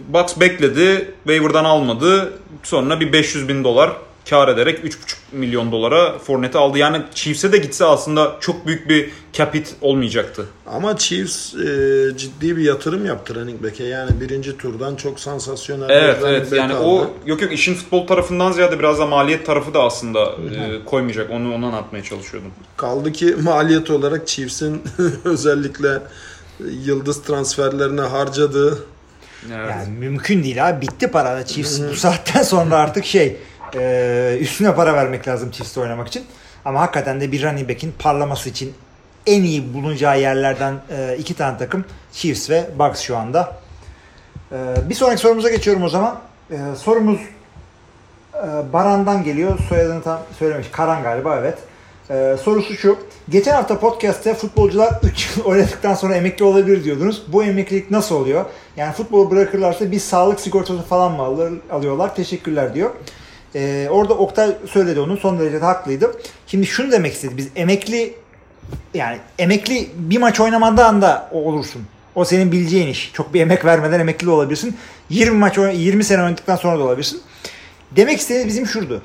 Bucks 0.08 0.40
bekledi, 0.40 1.14
waiver'dan 1.24 1.64
almadı. 1.64 2.32
Sonra 2.62 3.00
bir 3.00 3.12
500 3.12 3.48
bin 3.48 3.64
dolar 3.64 3.92
kar 4.30 4.48
ederek 4.48 4.84
3,5 4.84 4.94
milyon 5.32 5.72
dolara 5.72 6.18
Fournette 6.18 6.58
aldı. 6.58 6.78
Yani 6.78 7.02
Chiefs'e 7.14 7.52
de 7.52 7.58
gitse 7.58 7.84
aslında 7.84 8.36
çok 8.40 8.66
büyük 8.66 8.88
bir 8.88 9.10
capit 9.32 9.74
olmayacaktı. 9.80 10.46
Ama 10.66 10.96
Chiefs 10.96 11.54
e, 11.54 11.58
ciddi 12.16 12.56
bir 12.56 12.62
yatırım 12.62 13.06
yaptı 13.06 13.34
running 13.34 13.62
back'e. 13.62 13.84
Yani 13.84 14.10
birinci 14.20 14.56
turdan 14.56 14.96
çok 14.96 15.20
sansasyonel 15.20 15.90
Evet 15.90 16.22
bir 16.22 16.26
evet 16.26 16.52
yani 16.52 16.74
aldı. 16.74 16.84
o 16.84 17.10
yok 17.26 17.42
yok 17.42 17.52
işin 17.52 17.74
futbol 17.74 18.06
tarafından 18.06 18.52
ziyade 18.52 18.78
biraz 18.78 18.98
da 18.98 19.06
maliyet 19.06 19.46
tarafı 19.46 19.74
da 19.74 19.82
aslında 19.82 20.24
e, 20.24 20.84
koymayacak. 20.84 21.30
Onu 21.30 21.54
ondan 21.54 21.72
atmaya 21.72 22.02
çalışıyordum. 22.02 22.50
Kaldı 22.76 23.12
ki 23.12 23.36
maliyet 23.42 23.90
olarak 23.90 24.26
Chiefs'in 24.26 24.82
özellikle 25.24 25.88
yıldız 26.60 27.22
transferlerine 27.22 28.00
harcadığı 28.00 28.78
Evet. 29.54 29.70
Yani 29.70 29.98
mümkün 29.98 30.44
değil 30.44 30.68
abi. 30.68 30.82
Bitti 30.82 31.10
para. 31.10 31.46
Chiefs 31.46 31.80
bu 31.90 31.96
saatten 31.96 32.42
sonra 32.42 32.76
artık 32.76 33.04
şey 33.04 33.36
e, 33.74 34.38
üstüne 34.40 34.74
para 34.74 34.94
vermek 34.94 35.28
lazım 35.28 35.50
Chiefs'te 35.50 35.80
oynamak 35.80 36.08
için. 36.08 36.24
Ama 36.64 36.80
hakikaten 36.80 37.20
de 37.20 37.32
bir 37.32 37.42
running 37.42 37.68
back'in 37.68 37.94
parlaması 37.98 38.48
için 38.48 38.74
en 39.26 39.42
iyi 39.42 39.74
bulunacağı 39.74 40.20
yerlerden 40.20 40.74
e, 40.90 41.16
iki 41.18 41.34
tane 41.34 41.58
takım 41.58 41.84
Chiefs 42.12 42.50
ve 42.50 42.66
Bucks 42.78 43.00
şu 43.00 43.16
anda. 43.16 43.56
E, 44.52 44.56
bir 44.88 44.94
sonraki 44.94 45.20
sorumuza 45.20 45.50
geçiyorum 45.50 45.82
o 45.82 45.88
zaman. 45.88 46.18
E, 46.50 46.56
sorumuz 46.76 47.20
e, 48.34 48.72
Baran'dan 48.72 49.24
geliyor. 49.24 49.58
Soyadını 49.68 50.02
tam 50.02 50.20
söylemiş. 50.38 50.68
Karan 50.72 51.02
galiba 51.02 51.36
evet. 51.36 51.58
E, 52.10 52.36
sorusu 52.42 52.74
şu. 52.74 52.98
Geçen 53.28 53.52
hafta 53.54 53.80
podcast'te 53.80 54.34
futbolcular 54.34 54.92
3 55.02 55.36
yıl 55.36 55.44
oynadıktan 55.50 55.94
sonra 55.94 56.14
emekli 56.16 56.44
olabilir 56.44 56.84
diyordunuz. 56.84 57.22
Bu 57.32 57.44
emeklilik 57.44 57.90
nasıl 57.90 58.14
oluyor? 58.14 58.44
Yani 58.76 58.92
futbolu 58.92 59.30
bırakırlarsa 59.30 59.90
bir 59.90 59.98
sağlık 59.98 60.40
sigortası 60.40 60.82
falan 60.82 61.12
mı 61.12 61.22
alır, 61.22 61.52
alıyorlar? 61.70 62.14
Teşekkürler 62.14 62.74
diyor. 62.74 62.90
E, 63.56 63.88
orada 63.90 64.14
Oktay 64.14 64.50
söyledi 64.70 65.00
onu. 65.00 65.16
Son 65.16 65.38
derece 65.40 65.60
de 65.60 65.64
haklıydı. 65.64 66.12
Şimdi 66.46 66.66
şunu 66.66 66.92
demek 66.92 67.12
istedi. 67.12 67.36
Biz 67.36 67.48
emekli 67.56 68.14
yani 68.94 69.18
emekli 69.38 69.88
bir 69.96 70.18
maç 70.18 70.40
oynamadığın 70.40 71.02
da 71.02 71.28
olursun. 71.32 71.82
O 72.14 72.24
senin 72.24 72.52
bileceğin 72.52 72.88
iş. 72.88 73.10
Çok 73.12 73.34
bir 73.34 73.40
emek 73.40 73.64
vermeden 73.64 74.00
emekli 74.00 74.30
olabilirsin. 74.30 74.76
20 75.10 75.38
maç 75.38 75.58
oyn- 75.58 75.76
20 75.76 76.04
sene 76.04 76.22
oynadıktan 76.22 76.56
sonra 76.56 76.78
da 76.78 76.82
olabilirsin. 76.82 77.20
Demek 77.96 78.18
istediğimiz 78.20 78.54
bizim 78.54 78.66
şurdu. 78.66 79.02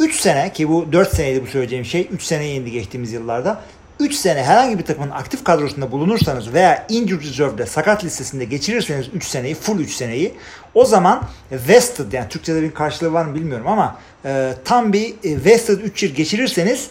3 0.00 0.20
sene 0.20 0.52
ki 0.52 0.68
bu 0.68 0.92
4 0.92 1.16
seneydi 1.16 1.42
bu 1.42 1.46
söyleyeceğim 1.46 1.84
şey. 1.84 2.08
3 2.12 2.22
seneye 2.22 2.54
indi 2.54 2.70
geçtiğimiz 2.70 3.12
yıllarda. 3.12 3.60
3 4.00 4.14
sene 4.14 4.42
herhangi 4.42 4.78
bir 4.78 4.84
takımın 4.84 5.10
aktif 5.10 5.44
kadrosunda 5.44 5.92
bulunursanız 5.92 6.52
veya 6.52 6.86
injured 6.88 7.22
reserve'de 7.22 7.66
sakat 7.66 8.04
listesinde 8.04 8.44
geçirirseniz 8.44 9.06
3 9.14 9.24
seneyi, 9.24 9.54
full 9.54 9.78
3 9.80 9.92
seneyi 9.92 10.34
o 10.76 10.84
zaman 10.84 11.22
vested 11.50 12.12
yani 12.12 12.28
Türkçe'de 12.28 12.62
bir 12.62 12.70
karşılığı 12.70 13.12
var 13.12 13.24
mı 13.24 13.34
bilmiyorum 13.34 13.66
ama 13.68 13.98
e, 14.24 14.52
tam 14.64 14.92
bir 14.92 15.08
e, 15.08 15.44
vested 15.44 15.80
3 15.80 16.02
yıl 16.02 16.10
geçirirseniz 16.10 16.90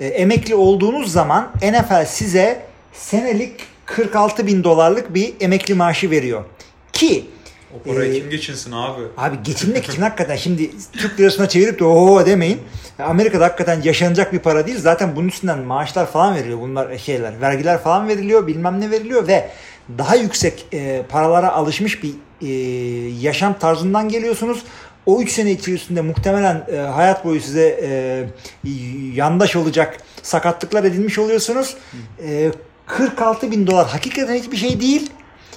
e, 0.00 0.06
emekli 0.06 0.54
olduğunuz 0.54 1.12
zaman 1.12 1.50
NFL 1.62 2.06
size 2.06 2.62
senelik 2.92 3.52
46 3.86 4.46
bin 4.46 4.64
dolarlık 4.64 5.14
bir 5.14 5.34
emekli 5.40 5.74
maaşı 5.74 6.10
veriyor. 6.10 6.44
Ki 6.92 7.24
O 7.76 7.90
parayı 7.90 8.12
Ee, 8.12 8.18
kim 8.20 8.30
geçinsin 8.30 8.72
abi? 8.72 9.02
Abi 9.16 9.36
geçinmek 9.44 9.84
için 9.88 10.02
hakikaten 10.02 10.36
şimdi 10.36 10.70
Türk 10.92 11.20
lirasına 11.20 11.48
çevirip 11.48 11.78
de 11.80 11.84
ooo 11.84 12.26
demeyin. 12.26 12.60
Amerika'da 12.98 13.44
hakikaten 13.44 13.82
yaşanacak 13.82 14.32
bir 14.32 14.38
para 14.38 14.66
değil. 14.66 14.78
Zaten 14.80 15.16
bunun 15.16 15.28
üstünden 15.28 15.58
maaşlar 15.58 16.06
falan 16.06 16.34
veriliyor. 16.34 16.60
Bunlar 16.60 16.98
şeyler, 16.98 17.40
vergiler 17.40 17.82
falan 17.82 18.08
veriliyor, 18.08 18.46
bilmem 18.46 18.80
ne 18.80 18.90
veriliyor 18.90 19.26
ve 19.26 19.50
daha 19.98 20.16
yüksek 20.16 20.66
e, 20.72 21.02
paralara 21.08 21.52
alışmış 21.52 22.02
bir 22.02 22.14
e, 22.40 22.48
yaşam 23.20 23.58
tarzından 23.58 24.08
geliyorsunuz. 24.08 24.62
O 25.06 25.20
3 25.20 25.32
sene 25.32 25.50
içerisinde 25.50 26.00
muhtemelen 26.00 26.66
e, 26.72 26.76
hayat 26.76 27.24
boyu 27.24 27.40
size 27.40 27.80
e, 27.82 28.70
yandaş 29.14 29.56
olacak 29.56 29.96
sakatlıklar 30.22 30.84
edinmiş 30.84 31.18
oluyorsunuz. 31.18 31.76
E, 32.26 32.52
46 32.86 33.50
bin 33.50 33.66
dolar 33.66 33.88
hakikaten 33.88 34.34
hiçbir 34.34 34.56
şey 34.56 34.80
değil. 34.80 35.10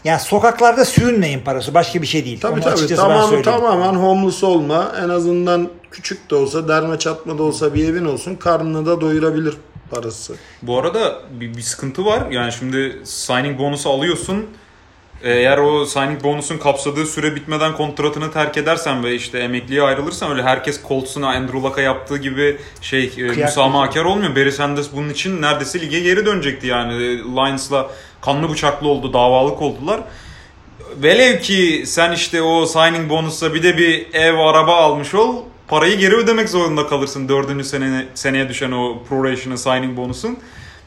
Yani 0.04 0.20
sokaklarda 0.20 0.86
sürünmeyin 0.86 1.40
parası. 1.40 1.74
Başka 1.74 2.02
bir 2.02 2.08
şey 2.08 2.26
değil. 2.26 2.40
Tabii 2.42 2.54
Onu 2.54 2.62
tabii 2.62 2.96
tamam, 2.96 3.42
tamamen 3.42 3.94
homeless 3.94 4.44
olma. 4.44 4.92
En 5.04 5.10
azından 5.10 5.70
küçük 5.92 6.30
de 6.30 6.36
olsa 6.36 6.68
derme 6.68 7.00
çatma 7.00 7.38
da 7.38 7.44
olsa 7.44 7.74
bir 7.74 7.90
evin 7.90 8.06
olsun 8.06 8.36
karnını 8.36 8.86
da 8.86 9.02
doyurabilir 9.02 9.58
parası. 9.92 10.36
Bu 10.62 10.80
arada 10.80 11.22
bir, 11.32 11.58
bir 11.58 11.62
sıkıntı 11.62 12.06
var. 12.06 12.32
Yani 12.32 12.52
şimdi 12.52 13.02
signing 13.04 13.60
bonusu 13.60 13.90
alıyorsun. 13.90 14.46
Eğer 15.24 15.58
o 15.58 15.86
signing 15.86 16.24
bonusun 16.24 16.58
kapsadığı 16.58 17.06
süre 17.06 17.36
bitmeden 17.36 17.76
kontratını 17.76 18.32
terk 18.32 18.58
edersen 18.58 19.04
ve 19.04 19.16
işte 19.16 19.40
emekliye 19.40 19.82
ayrılırsan 19.82 20.32
öyle 20.32 20.44
herkes 20.44 20.82
Colts'una 20.88 21.30
Andrew 21.30 21.62
Luck'a 21.62 21.82
yaptığı 21.82 22.18
gibi 22.18 22.58
şey 22.82 23.14
e, 23.18 23.22
müsamahakar 23.22 24.06
olmuyor. 24.06 24.36
Barry 24.36 24.52
Sanders 24.52 24.88
bunun 24.96 25.10
için 25.10 25.42
neredeyse 25.42 25.82
lige 25.82 26.00
geri 26.00 26.26
dönecekti 26.26 26.68
yani. 26.68 27.18
Lions'la 27.18 27.92
kanlı 28.22 28.50
bıçaklı 28.50 28.88
oldu, 28.88 29.14
davalık 29.14 29.62
oldular. 29.62 30.02
Velev 30.98 31.40
ki 31.40 31.84
sen 31.86 32.12
işte 32.12 32.42
o 32.42 32.66
signing 32.66 33.10
bonusla 33.10 33.54
bir 33.54 33.64
de 33.64 33.78
bir 33.78 34.14
ev, 34.14 34.38
araba 34.38 34.76
almış 34.76 35.16
ol. 35.16 35.36
Parayı 35.68 35.98
geri 35.98 36.16
ödemek 36.16 36.50
zorunda 36.50 36.88
kalırsın 36.88 37.30
dördüncü 37.30 37.64
sene, 37.64 38.06
seneye 38.14 38.50
düşen 38.50 38.72
o 38.72 39.04
proration'ın 39.10 39.56
signing 39.56 39.98
bonusun. 39.98 40.38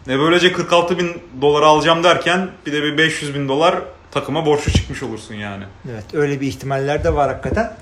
E 0.09 0.19
böylece 0.19 0.53
46 0.53 0.99
bin 0.99 1.11
dolar 1.41 1.62
alacağım 1.62 2.05
derken 2.05 2.49
bir 2.67 2.73
de 2.73 2.83
bir 2.83 2.99
500 2.99 3.35
bin 3.35 3.49
dolar 3.49 3.75
takıma 4.11 4.47
borçlu 4.47 4.73
çıkmış 4.73 5.03
olursun 5.03 5.35
yani. 5.35 5.64
Evet 5.93 6.05
öyle 6.14 6.41
bir 6.41 6.47
ihtimaller 6.47 7.05
de 7.05 7.14
var 7.14 7.29
hakikaten. 7.29 7.77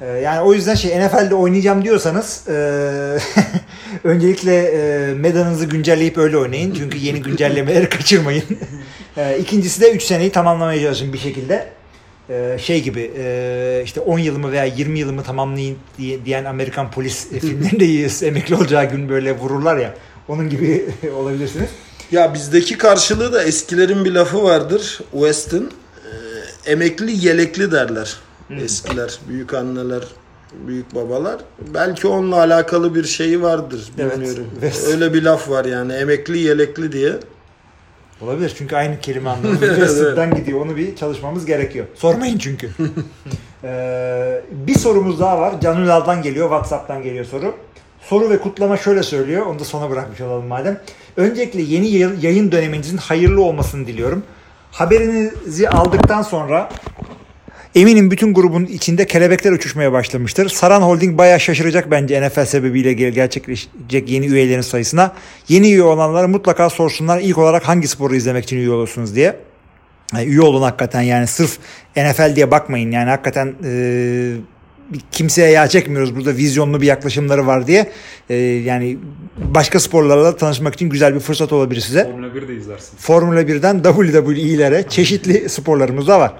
Ee, 0.00 0.06
yani 0.06 0.40
o 0.40 0.54
yüzden 0.54 0.74
şey 0.74 1.06
NFL'de 1.06 1.34
oynayacağım 1.34 1.84
diyorsanız 1.84 2.48
e, 2.48 2.54
öncelikle 4.04 4.56
e, 4.56 5.14
medanınızı 5.14 5.66
güncelleyip 5.66 6.18
öyle 6.18 6.36
oynayın. 6.36 6.74
Çünkü 6.74 6.98
yeni 6.98 7.22
güncellemeleri 7.22 7.88
kaçırmayın. 7.88 8.44
e, 9.16 9.38
ikincisi 9.38 9.80
de 9.80 9.92
3 9.92 10.02
seneyi 10.02 10.32
tamamlamaya 10.32 10.80
çalışın 10.80 11.12
bir 11.12 11.18
şekilde. 11.18 11.77
E, 12.30 12.58
şey 12.60 12.82
gibi 12.82 13.10
e, 13.18 13.82
işte 13.84 14.00
10 14.00 14.18
yılımı 14.18 14.52
veya 14.52 14.64
20 14.64 14.98
yılımı 14.98 15.22
tamamlayın 15.22 15.76
diye, 15.98 16.24
diyen 16.24 16.44
Amerikan 16.44 16.90
polis 16.90 17.28
filmlerinde 17.28 18.26
emekli 18.26 18.54
olacağı 18.54 18.90
gün 18.90 19.08
böyle 19.08 19.38
vururlar 19.38 19.76
ya. 19.76 19.94
Onun 20.28 20.48
gibi 20.50 20.84
olabilirsiniz. 21.16 21.68
Ya 22.12 22.34
bizdeki 22.34 22.78
karşılığı 22.78 23.32
da 23.32 23.42
eskilerin 23.42 24.04
bir 24.04 24.12
lafı 24.12 24.42
vardır. 24.42 25.00
West'in 25.12 25.70
e, 26.66 26.70
emekli 26.70 27.26
yelekli 27.26 27.72
derler. 27.72 28.16
Eskiler, 28.62 29.18
büyük 29.28 29.54
anneler, 29.54 30.02
büyük 30.66 30.94
babalar. 30.94 31.40
Belki 31.74 32.08
onunla 32.08 32.36
alakalı 32.36 32.94
bir 32.94 33.04
şeyi 33.04 33.42
vardır. 33.42 33.80
Evet, 33.98 34.16
Bilmiyorum. 34.16 34.46
West. 34.60 34.88
Öyle 34.88 35.14
bir 35.14 35.22
laf 35.22 35.50
var 35.50 35.64
yani 35.64 35.92
emekli 35.92 36.38
yelekli 36.38 36.92
diye. 36.92 37.12
Olabilir 38.20 38.54
çünkü 38.58 38.76
aynı 38.76 39.00
kelime 39.00 39.30
anlamında 39.30 39.66
Evet, 39.66 39.90
sıktan 39.90 40.34
gidiyor. 40.34 40.60
Onu 40.60 40.76
bir 40.76 40.96
çalışmamız 40.96 41.46
gerekiyor. 41.46 41.86
Sormayın 41.94 42.38
çünkü. 42.38 42.70
Ee, 43.64 44.40
bir 44.50 44.78
sorumuz 44.78 45.20
daha 45.20 45.40
var. 45.40 45.54
Can 45.60 45.80
Ünal'dan 45.82 46.22
geliyor. 46.22 46.48
Whatsapp'tan 46.48 47.02
geliyor 47.02 47.24
soru. 47.24 47.54
Soru 48.00 48.30
ve 48.30 48.38
kutlama 48.38 48.76
şöyle 48.76 49.02
söylüyor. 49.02 49.46
Onu 49.46 49.58
da 49.58 49.64
sona 49.64 49.90
bırakmış 49.90 50.20
olalım 50.20 50.46
madem. 50.46 50.80
Öncelikle 51.16 51.62
yeni 51.62 51.88
yayın- 51.88 52.18
yayın 52.20 52.52
döneminizin 52.52 52.96
hayırlı 52.96 53.42
olmasını 53.42 53.86
diliyorum. 53.86 54.22
Haberinizi 54.72 55.68
aldıktan 55.68 56.22
sonra 56.22 56.68
Eminim 57.74 58.10
bütün 58.10 58.34
grubun 58.34 58.64
içinde 58.64 59.06
kelebekler 59.06 59.52
uçuşmaya 59.52 59.92
başlamıştır. 59.92 60.48
Saran 60.48 60.82
Holding 60.82 61.18
bayağı 61.18 61.40
şaşıracak 61.40 61.90
bence 61.90 62.28
NFL 62.28 62.44
sebebiyle 62.44 62.92
gel- 62.92 63.10
gerçekleşecek 63.12 64.08
yeni 64.10 64.26
üyelerin 64.26 64.60
sayısına. 64.60 65.12
Yeni 65.48 65.66
üye 65.66 65.82
olanlar 65.82 66.24
mutlaka 66.24 66.70
sorsunlar 66.70 67.20
ilk 67.20 67.38
olarak 67.38 67.68
hangi 67.68 67.88
sporu 67.88 68.14
izlemek 68.16 68.44
için 68.44 68.56
üye 68.56 68.70
olursunuz 68.70 69.14
diye. 69.14 69.36
Yani 70.14 70.24
üye 70.24 70.40
olun 70.40 70.62
hakikaten 70.62 71.02
yani 71.02 71.26
sırf 71.26 71.58
NFL 71.96 72.36
diye 72.36 72.50
bakmayın 72.50 72.90
yani 72.90 73.10
hakikaten 73.10 73.54
e, 73.64 74.32
bir 74.92 75.00
kimseye 75.12 75.50
yağ 75.50 75.68
çekmiyoruz 75.68 76.16
burada 76.16 76.36
vizyonlu 76.36 76.80
bir 76.80 76.86
yaklaşımları 76.86 77.46
var 77.46 77.66
diye. 77.66 77.90
E, 78.30 78.34
yani 78.36 78.98
başka 79.36 79.80
sporlarla 79.80 80.36
tanışmak 80.36 80.74
için 80.74 80.88
güzel 80.88 81.14
bir 81.14 81.20
fırsat 81.20 81.52
olabilir 81.52 81.80
size. 81.80 82.04
Formula 82.04 82.34
1 82.34 82.48
de 82.48 82.54
izlersin. 82.54 82.96
Formula 82.96 83.42
1'den 83.42 83.82
WWE'lere 83.82 84.84
çeşitli 84.88 85.48
sporlarımız 85.48 86.08
da 86.08 86.20
var. 86.20 86.32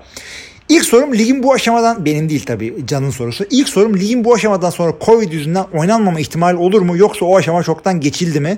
İlk 0.69 0.85
sorum 0.85 1.15
ligin 1.15 1.43
bu 1.43 1.53
aşamadan 1.53 2.05
benim 2.05 2.29
değil 2.29 2.45
tabii 2.47 2.87
Can'ın 2.87 3.11
sorusu. 3.11 3.45
İlk 3.51 3.69
sorum 3.69 3.97
ligin 3.97 4.25
bu 4.25 4.35
aşamadan 4.35 4.71
sonra 4.71 4.93
Covid 5.01 5.33
yüzünden 5.33 5.65
oynanmama 5.75 6.21
ihtimali 6.21 6.57
olur 6.57 6.83
mu 6.83 6.97
yoksa 6.97 7.25
o 7.25 7.37
aşama 7.37 7.63
çoktan 7.63 8.01
geçildi 8.01 8.41
mi? 8.41 8.57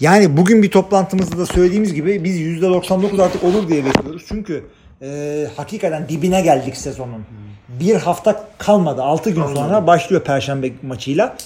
Yani 0.00 0.36
bugün 0.36 0.62
bir 0.62 0.70
toplantımızda 0.70 1.38
da 1.38 1.46
söylediğimiz 1.46 1.94
gibi 1.94 2.24
biz 2.24 2.40
%99 2.40 3.22
artık 3.22 3.44
olur 3.44 3.68
diye 3.68 3.84
bekliyoruz. 3.84 4.24
Çünkü 4.28 4.64
e, 5.02 5.46
hakikaten 5.56 6.08
dibine 6.08 6.40
geldik 6.40 6.76
sezonun. 6.76 7.24
Bir 7.68 7.94
hafta 7.94 8.44
kalmadı. 8.58 9.02
6 9.02 9.30
gün 9.30 9.46
sonra 9.54 9.86
başlıyor 9.86 10.22
Perşembe 10.22 10.70
maçıyla. 10.82 11.36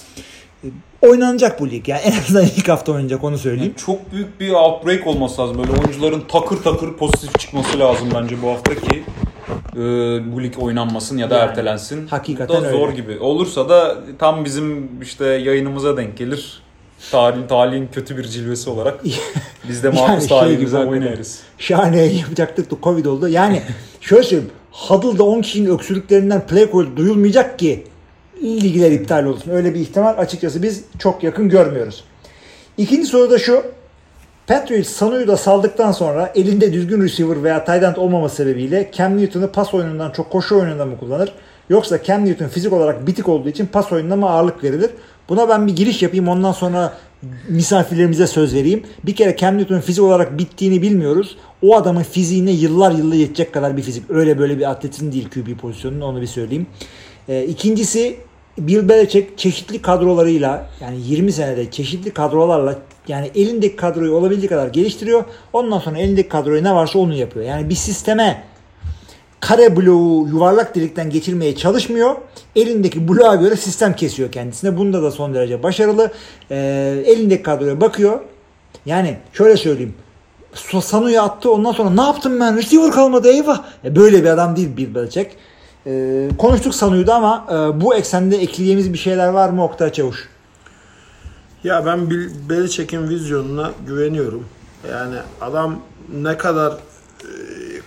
Oynanacak 1.03 1.59
bu 1.59 1.69
lig. 1.69 1.87
Yani 1.87 2.01
en 2.01 2.11
azından 2.11 2.45
ilk 2.45 2.69
hafta 2.69 2.91
oynayacak 2.91 3.23
onu 3.23 3.37
söyleyeyim. 3.37 3.73
Çok 3.85 4.11
büyük 4.11 4.39
bir 4.39 4.51
outbreak 4.51 5.07
olması 5.07 5.41
lazım. 5.41 5.57
Böyle 5.57 5.71
oyuncuların 5.71 6.23
takır 6.27 6.57
takır 6.57 6.93
pozitif 6.93 7.39
çıkması 7.39 7.79
lazım 7.79 8.09
bence 8.15 8.35
bu 8.41 8.49
hafta 8.49 8.75
ki 8.75 9.03
e, 9.75 9.79
bu 10.35 10.43
lig 10.43 10.53
oynanmasın 10.59 11.17
ya 11.17 11.29
da 11.29 11.37
Yani, 11.37 11.49
ertelensin. 11.49 12.07
hakikaten 12.07 12.63
da 12.63 12.69
zor 12.71 12.87
öyle. 12.87 12.95
gibi. 13.01 13.19
Olursa 13.19 13.69
da 13.69 13.97
tam 14.19 14.45
bizim 14.45 14.89
işte 15.01 15.25
yayınımıza 15.25 15.97
denk 15.97 16.17
gelir. 16.17 16.61
Tarihin, 17.11 17.47
talihin 17.47 17.89
kötü 17.91 18.17
bir 18.17 18.23
cilvesi 18.23 18.69
olarak 18.69 19.03
biz 19.69 19.83
de 19.83 19.87
Yani 19.87 19.99
mahpus 19.99 20.29
şey 20.29 20.57
gibi 20.57 20.77
oynarız. 20.77 21.39
Şahane 21.57 22.01
yapacaktık 22.01 22.71
da 22.71 22.75
Covid 22.83 23.05
oldu. 23.05 23.27
Yani 23.27 23.61
şöyle 24.01 24.23
söyleyeyim. 24.23 24.51
Huddle'da 24.71 25.23
10 25.23 25.41
kişinin 25.41 25.69
öksürüklerinden 25.69 26.47
play 26.47 26.71
call 26.71 26.95
duyulmayacak 26.95 27.59
ki 27.59 27.83
ligler 28.41 28.91
iptal 28.91 29.25
olsun. 29.25 29.51
Öyle 29.51 29.73
bir 29.73 29.79
ihtimal 29.79 30.17
açıkçası 30.17 30.63
biz 30.63 30.83
çok 30.99 31.23
yakın 31.23 31.49
görmüyoruz. 31.49 32.03
İkinci 32.77 33.07
soru 33.07 33.31
da 33.31 33.39
şu. 33.39 33.63
Patriots 34.47 34.89
Sanu'yu 34.89 35.27
da 35.27 35.37
saldıktan 35.37 35.91
sonra 35.91 36.31
elinde 36.35 36.73
düzgün 36.73 37.01
receiver 37.01 37.43
veya 37.43 37.65
tight 37.65 37.83
end 37.83 37.95
olmaması 37.95 38.35
sebebiyle 38.35 38.89
Cam 38.93 39.17
Newton'u 39.17 39.47
pas 39.47 39.73
oyunundan 39.73 40.11
çok 40.11 40.29
koşu 40.29 40.55
oyununda 40.55 40.85
mı 40.85 40.97
kullanır? 40.99 41.33
Yoksa 41.69 42.03
Cam 42.03 42.25
Newton 42.25 42.47
fizik 42.47 42.73
olarak 42.73 43.07
bitik 43.07 43.29
olduğu 43.29 43.49
için 43.49 43.65
pas 43.65 43.91
oyununa 43.91 44.15
mı 44.15 44.29
ağırlık 44.29 44.63
verilir? 44.63 44.89
Buna 45.29 45.49
ben 45.49 45.67
bir 45.67 45.75
giriş 45.75 46.03
yapayım 46.03 46.27
ondan 46.27 46.51
sonra 46.51 46.93
misafirlerimize 47.49 48.27
söz 48.27 48.55
vereyim. 48.55 48.83
Bir 49.05 49.15
kere 49.15 49.37
Cam 49.37 49.57
Newton'un 49.57 49.81
fizik 49.81 50.03
olarak 50.03 50.37
bittiğini 50.37 50.81
bilmiyoruz. 50.81 51.37
O 51.61 51.75
adamın 51.75 52.03
fiziğine 52.03 52.51
yıllar 52.51 52.91
yıllar 52.91 53.15
yetecek 53.15 53.53
kadar 53.53 53.77
bir 53.77 53.81
fizik. 53.81 54.09
Öyle 54.09 54.39
böyle 54.39 54.57
bir 54.57 54.71
atletin 54.71 55.11
değil 55.11 55.29
QB 55.29 55.59
pozisyonunda 55.59 56.05
onu 56.05 56.21
bir 56.21 56.27
söyleyeyim. 56.27 56.67
Ee, 57.29 57.43
ikincisi 57.43 58.17
Bill 58.57 58.89
Belichick 58.89 59.37
çeşitli 59.37 59.81
kadrolarıyla 59.81 60.69
yani 60.81 60.97
20 61.07 61.31
senede 61.31 61.71
çeşitli 61.71 62.11
kadrolarla 62.13 62.75
yani 63.07 63.31
elindeki 63.35 63.75
kadroyu 63.75 64.13
olabildiği 64.13 64.49
kadar 64.49 64.67
geliştiriyor. 64.67 65.23
Ondan 65.53 65.79
sonra 65.79 65.97
elindeki 65.97 66.29
kadroyu 66.29 66.63
ne 66.63 66.75
varsa 66.75 66.99
onu 66.99 67.13
yapıyor. 67.13 67.45
Yani 67.45 67.69
bir 67.69 67.75
sisteme 67.75 68.43
kare 69.39 69.77
bloğu 69.77 70.27
yuvarlak 70.27 70.75
delikten 70.75 71.09
geçirmeye 71.09 71.55
çalışmıyor. 71.55 72.15
Elindeki 72.55 73.07
bloğa 73.07 73.35
göre 73.35 73.55
sistem 73.55 73.95
kesiyor 73.95 74.31
kendisine. 74.31 74.77
Bunda 74.77 75.03
da 75.03 75.11
son 75.11 75.33
derece 75.33 75.63
başarılı. 75.63 76.11
Ee, 76.51 77.03
elindeki 77.05 77.43
kadroya 77.43 77.81
bakıyor. 77.81 78.19
Yani 78.85 79.17
şöyle 79.33 79.57
söyleyeyim. 79.57 79.95
Sanu'ya 80.81 81.23
attı 81.23 81.51
ondan 81.51 81.71
sonra 81.71 81.89
ne 81.89 82.01
yaptım 82.01 82.39
ben? 82.39 82.57
Receiver 82.57 82.91
kalmadı 82.91 83.27
eyvah. 83.31 83.63
E, 83.85 83.95
böyle 83.95 84.23
bir 84.23 84.29
adam 84.29 84.55
değil 84.55 84.77
Bill 84.77 84.95
Belichick. 84.95 85.31
Ee, 85.87 86.29
konuştuk 86.37 86.75
Sanu'yu 86.75 87.07
da 87.07 87.15
ama 87.15 87.45
e, 87.49 87.81
bu 87.81 87.95
eksende 87.95 88.37
ekleyeceğimiz 88.37 88.93
bir 88.93 88.97
şeyler 88.97 89.27
var 89.27 89.49
mı 89.49 89.63
Oktay 89.63 89.91
Çavuş? 89.91 90.29
Ya 91.63 91.85
ben 91.85 92.09
Belichick'in 92.49 93.09
vizyonuna 93.09 93.71
güveniyorum. 93.87 94.45
Yani 94.91 95.15
adam 95.41 95.79
ne 96.13 96.37
kadar 96.37 96.71
e, 96.71 96.77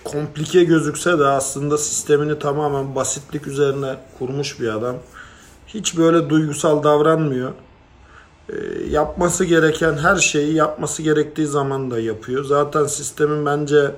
komplike 0.03 0.63
gözükse 0.63 1.19
de 1.19 1.25
aslında 1.25 1.77
sistemini 1.77 2.39
tamamen 2.39 2.95
basitlik 2.95 3.47
üzerine 3.47 3.95
kurmuş 4.19 4.59
bir 4.59 4.67
adam. 4.67 4.95
Hiç 5.67 5.97
böyle 5.97 6.29
duygusal 6.29 6.83
davranmıyor. 6.83 7.51
E, 8.49 8.55
yapması 8.89 9.45
gereken 9.45 9.97
her 9.97 10.15
şeyi 10.15 10.53
yapması 10.53 11.01
gerektiği 11.01 11.47
zaman 11.47 11.91
da 11.91 11.99
yapıyor. 11.99 12.43
Zaten 12.43 12.85
sistemin 12.85 13.45
bence 13.45 13.91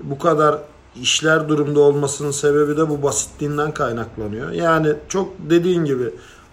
bu 0.00 0.18
kadar 0.18 0.58
işler 1.00 1.48
durumda 1.48 1.80
olmasının 1.80 2.30
sebebi 2.30 2.76
de 2.76 2.88
bu 2.88 3.02
basitliğinden 3.02 3.74
kaynaklanıyor. 3.74 4.50
Yani 4.50 4.92
çok 5.08 5.28
dediğin 5.50 5.84
gibi 5.84 6.10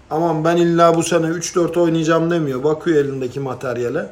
aman 0.10 0.44
ben 0.44 0.58
illa 0.58 0.96
bu 0.96 1.04
sene 1.04 1.26
3-4 1.26 1.80
oynayacağım 1.80 2.32
demiyor. 2.32 2.64
Bakıyor 2.64 3.06
elindeki 3.06 3.40
materyale. 3.40 4.10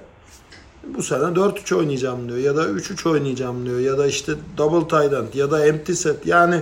Bu 0.96 1.04
sene 1.04 1.24
4-3 1.24 1.76
oynayacağım 1.76 2.30
diyor 2.30 2.38
ya 2.40 2.56
da 2.56 2.66
3-3 2.66 3.10
oynayacağım 3.10 3.66
diyor 3.66 3.80
ya 3.80 3.98
da 3.98 4.08
işte 4.08 4.34
double 4.58 4.88
tight 4.88 5.14
end 5.14 5.34
ya 5.34 5.52
da 5.52 5.66
empty 5.66 5.94
set. 5.94 6.26
Yani 6.26 6.62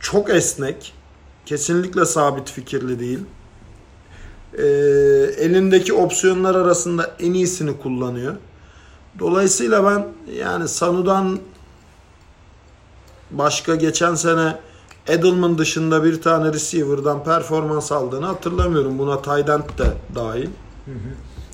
çok 0.00 0.30
esnek. 0.30 0.92
Kesinlikle 1.46 2.04
sabit 2.04 2.50
fikirli 2.50 3.00
değil. 3.00 3.20
Ee, 4.58 4.62
elindeki 5.38 5.92
opsiyonlar 5.92 6.54
arasında 6.54 7.10
en 7.20 7.32
iyisini 7.32 7.78
kullanıyor. 7.78 8.34
Dolayısıyla 9.18 9.84
ben 9.84 10.06
yani 10.38 10.68
Sanu'dan 10.68 11.38
başka 13.30 13.74
geçen 13.74 14.14
sene 14.14 14.56
Edelman 15.06 15.58
dışında 15.58 16.04
bir 16.04 16.22
tane 16.22 16.52
receiver'dan 16.52 17.24
performans 17.24 17.92
aldığını 17.92 18.26
hatırlamıyorum. 18.26 18.98
Buna 18.98 19.14
end 19.14 19.78
de 19.78 19.92
dahil. 20.14 20.48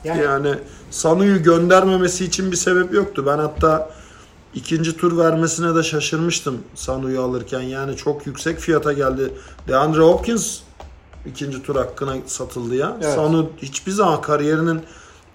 Yani, 0.04 0.22
Yani 0.22 0.54
Sanu'yu 0.90 1.42
göndermemesi 1.42 2.24
için 2.24 2.52
bir 2.52 2.56
sebep 2.56 2.94
yoktu. 2.94 3.24
Ben 3.26 3.38
hatta 3.38 3.90
ikinci 4.54 4.96
tur 4.96 5.18
vermesine 5.18 5.74
de 5.74 5.82
şaşırmıştım 5.82 6.58
Sanu'yu 6.74 7.22
alırken. 7.22 7.60
Yani 7.60 7.96
çok 7.96 8.26
yüksek 8.26 8.58
fiyata 8.58 8.92
geldi. 8.92 9.34
DeAndre 9.68 10.00
Hopkins 10.00 10.60
ikinci 11.26 11.62
tur 11.62 11.76
hakkına 11.76 12.14
satıldı 12.26 12.74
ya. 12.74 12.96
Evet. 13.02 13.14
Sanu 13.14 13.50
hiçbir 13.62 13.92
zaman 13.92 14.20
kariyerinin 14.20 14.80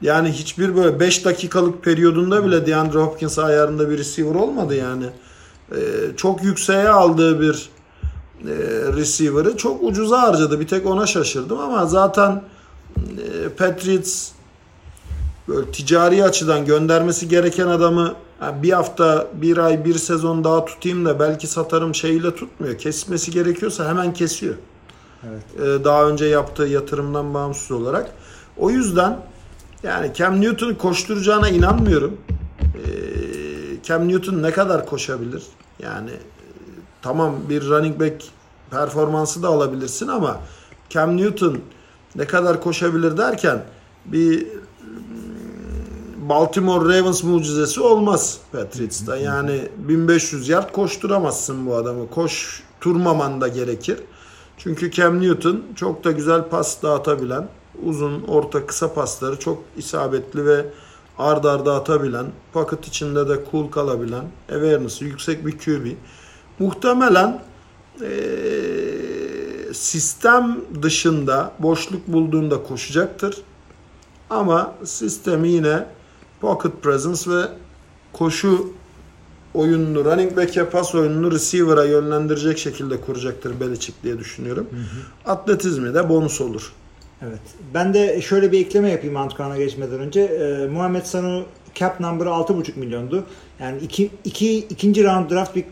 yani 0.01 0.31
hiçbir 0.31 0.75
böyle 0.75 0.99
5 0.99 1.25
dakikalık 1.25 1.83
periyodunda 1.83 2.45
bile 2.45 2.67
DeAndre 2.67 2.99
Hopkins 2.99 3.39
ayarında 3.39 3.89
bir 3.89 3.97
receiver 3.97 4.35
olmadı 4.35 4.75
yani. 4.75 5.05
Ee, 5.71 5.75
çok 6.17 6.43
yükseğe 6.43 6.89
aldığı 6.89 7.41
bir 7.41 7.69
e, 8.41 8.53
receiver'ı 8.95 9.57
çok 9.57 9.83
ucuza 9.83 10.21
harcadı. 10.21 10.59
Bir 10.59 10.67
tek 10.67 10.85
ona 10.85 11.05
şaşırdım 11.05 11.59
ama 11.59 11.85
zaten 11.85 12.41
e, 12.97 13.49
Patriots 13.49 14.31
böyle 15.47 15.71
ticari 15.71 16.23
açıdan 16.23 16.65
göndermesi 16.65 17.27
gereken 17.27 17.67
adamı 17.67 18.13
ha, 18.39 18.63
bir 18.63 18.71
hafta, 18.71 19.27
bir 19.33 19.57
ay, 19.57 19.85
bir 19.85 19.95
sezon 19.95 20.43
daha 20.43 20.65
tutayım 20.65 21.05
da 21.05 21.19
belki 21.19 21.47
satarım 21.47 21.95
şeyiyle 21.95 22.35
tutmuyor. 22.35 22.77
Kesmesi 22.77 23.31
gerekiyorsa 23.31 23.89
hemen 23.89 24.13
kesiyor. 24.13 24.55
Evet. 25.29 25.43
Ee, 25.59 25.83
daha 25.83 26.07
önce 26.07 26.25
yaptığı 26.25 26.63
yatırımdan 26.63 27.33
bağımsız 27.33 27.71
olarak. 27.71 28.11
O 28.57 28.69
yüzden 28.69 29.19
yani 29.83 30.11
Cam 30.13 30.41
Newton'u 30.41 30.77
koşturacağına 30.77 31.49
inanmıyorum. 31.49 32.17
Ee, 32.61 33.24
Cam 33.85 34.07
Newton 34.07 34.43
ne 34.43 34.51
kadar 34.51 34.85
koşabilir? 34.85 35.43
Yani 35.79 36.09
e, 36.09 36.19
tamam 37.01 37.35
bir 37.49 37.69
running 37.69 37.99
back 37.99 38.23
performansı 38.71 39.43
da 39.43 39.47
alabilirsin 39.47 40.07
ama 40.07 40.39
Cam 40.89 41.17
Newton 41.17 41.57
ne 42.15 42.27
kadar 42.27 42.61
koşabilir 42.61 43.17
derken 43.17 43.63
bir 44.05 44.47
mm, 44.47 46.29
Baltimore 46.29 46.99
Ravens 46.99 47.23
mucizesi 47.23 47.81
olmaz 47.81 48.37
Patriots'ta. 48.51 49.17
Yani 49.17 49.69
1500 49.77 50.49
yard 50.49 50.71
koşturamazsın 50.71 51.67
bu 51.67 51.75
adamı. 51.75 52.09
Koşturmaman 52.09 53.41
da 53.41 53.47
gerekir. 53.47 53.97
Çünkü 54.57 54.91
Cam 54.91 55.21
Newton 55.21 55.63
çok 55.75 56.03
da 56.03 56.11
güzel 56.11 56.43
pas 56.43 56.83
dağıtabilen, 56.83 57.47
uzun, 57.83 58.23
orta, 58.23 58.65
kısa 58.65 58.93
pasları 58.93 59.39
çok 59.39 59.63
isabetli 59.77 60.45
ve 60.45 60.65
ard 61.17 61.43
arda 61.43 61.75
atabilen, 61.75 62.25
pocket 62.53 62.87
içinde 62.87 63.29
de 63.29 63.39
cool 63.51 63.71
kalabilen, 63.71 64.23
awareness'ı 64.49 65.05
yüksek 65.05 65.45
bir 65.45 65.57
QB. 65.57 65.87
Muhtemelen 66.59 67.41
eee, 68.01 69.73
sistem 69.73 70.57
dışında 70.81 71.51
boşluk 71.59 72.07
bulduğunda 72.07 72.63
koşacaktır. 72.63 73.37
Ama 74.29 74.73
sistemi 74.83 75.49
yine 75.49 75.85
pocket 76.41 76.83
presence 76.83 77.31
ve 77.31 77.41
koşu 78.13 78.73
oyununu, 79.53 80.05
running 80.05 80.37
back'e 80.37 80.65
pas 80.69 80.95
oyununu 80.95 81.31
receiver'a 81.31 81.83
yönlendirecek 81.83 82.57
şekilde 82.57 83.01
kuracaktır 83.01 83.59
Belichick 83.59 84.03
diye 84.03 84.19
düşünüyorum. 84.19 84.67
Atletizmi 85.25 85.93
de 85.93 86.09
bonus 86.09 86.41
olur. 86.41 86.73
Evet. 87.27 87.39
Ben 87.73 87.93
de 87.93 88.21
şöyle 88.21 88.51
bir 88.51 88.59
ekleme 88.59 88.89
yapayım 88.91 89.17
Antkan'a 89.17 89.57
geçmeden 89.57 89.99
önce. 89.99 90.21
Ee, 90.21 90.67
Muhammed 90.67 91.03
Sanu 91.03 91.45
cap 91.75 91.99
number'ı 91.99 92.29
6,5 92.29 92.79
milyondu. 92.79 93.25
Yani 93.59 93.81
iki, 93.81 94.09
iki, 94.25 94.57
ikinci 94.57 95.03
round 95.03 95.31
draft 95.31 95.55
bir 95.55 95.63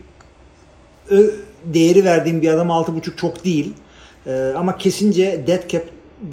ö- 1.10 1.34
değeri 1.64 2.04
verdiğim 2.04 2.42
bir 2.42 2.48
adam 2.48 2.68
6,5 2.68 3.16
çok 3.16 3.44
değil. 3.44 3.72
Ee, 4.26 4.52
ama 4.56 4.78
kesince 4.78 5.44
dead 5.46 5.68
cap 5.68 5.82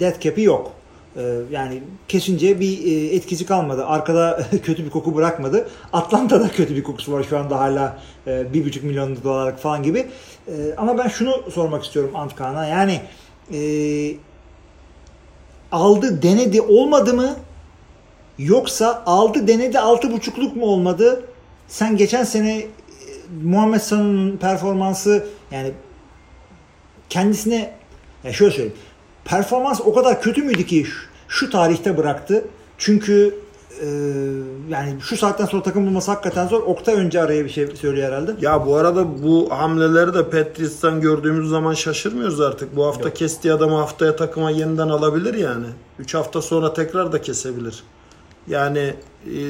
dead 0.00 0.20
cap'i 0.20 0.42
yok. 0.42 0.72
Ee, 1.16 1.22
yani 1.50 1.82
kesince 2.08 2.60
bir 2.60 2.84
e, 2.86 3.14
etkisi 3.14 3.46
kalmadı. 3.46 3.86
Arkada 3.86 4.46
kötü 4.64 4.84
bir 4.84 4.90
koku 4.90 5.14
bırakmadı. 5.14 5.68
Atlanta'da 5.92 6.48
kötü 6.48 6.76
bir 6.76 6.82
kokusu 6.82 7.12
var 7.12 7.24
şu 7.30 7.38
anda 7.38 7.60
hala 7.60 7.98
e, 8.26 8.30
1,5 8.30 8.82
milyon 8.82 9.22
dolarlık 9.24 9.58
falan 9.58 9.82
gibi. 9.82 10.06
E, 10.48 10.52
ama 10.76 10.98
ben 10.98 11.08
şunu 11.08 11.50
sormak 11.50 11.84
istiyorum 11.84 12.10
Antkan'a. 12.14 12.66
Yani 12.66 13.00
e, 13.52 13.58
aldı 15.72 16.22
denedi 16.22 16.60
olmadı 16.60 17.14
mı? 17.14 17.36
Yoksa 18.38 19.02
aldı 19.06 19.48
denedi 19.48 19.78
altı 19.78 20.12
buçukluk 20.12 20.56
mu 20.56 20.66
olmadı? 20.66 21.24
Sen 21.68 21.96
geçen 21.96 22.24
sene 22.24 22.58
e, 22.58 22.66
Muhammed 23.44 23.80
Sanu'nun 23.80 24.36
performansı 24.36 25.26
yani 25.50 25.72
kendisine 27.08 27.74
ya 28.24 28.32
şöyle 28.32 28.50
söyleyeyim. 28.50 28.76
Performans 29.24 29.80
o 29.80 29.94
kadar 29.94 30.22
kötü 30.22 30.42
müydü 30.42 30.66
ki 30.66 30.84
şu, 30.84 31.08
şu 31.28 31.50
tarihte 31.50 31.96
bıraktı. 31.96 32.44
Çünkü 32.78 33.34
e, 33.80 33.86
yani 34.70 34.96
şu 35.00 35.16
saatten 35.16 35.46
sonra 35.46 35.62
takım 35.62 35.86
bulması 35.86 36.10
hakikaten 36.10 36.48
zor. 36.48 36.62
Oktay 36.62 36.94
önce 36.94 37.22
araya 37.22 37.44
bir 37.44 37.50
şey 37.50 37.66
söylüyor 37.66 38.08
herhalde. 38.08 38.34
Ya 38.40 38.66
bu 38.66 38.76
arada 38.76 39.22
bu 39.22 39.48
hamleleri 39.50 40.14
de 40.14 40.24
Patriots'tan 40.30 41.00
gördüğümüz 41.00 41.48
zaman 41.48 41.74
şaşırmıyoruz 41.74 42.40
artık. 42.40 42.76
Bu 42.76 42.86
hafta 42.86 43.14
kestiği 43.14 43.54
adamı 43.54 43.76
haftaya 43.76 44.16
takıma 44.16 44.50
yeniden 44.50 44.88
alabilir 44.88 45.34
yani. 45.34 45.66
3 45.98 46.14
hafta 46.14 46.42
sonra 46.42 46.72
tekrar 46.72 47.12
da 47.12 47.22
kesebilir. 47.22 47.82
Yani 48.48 48.94
e, 49.26 49.40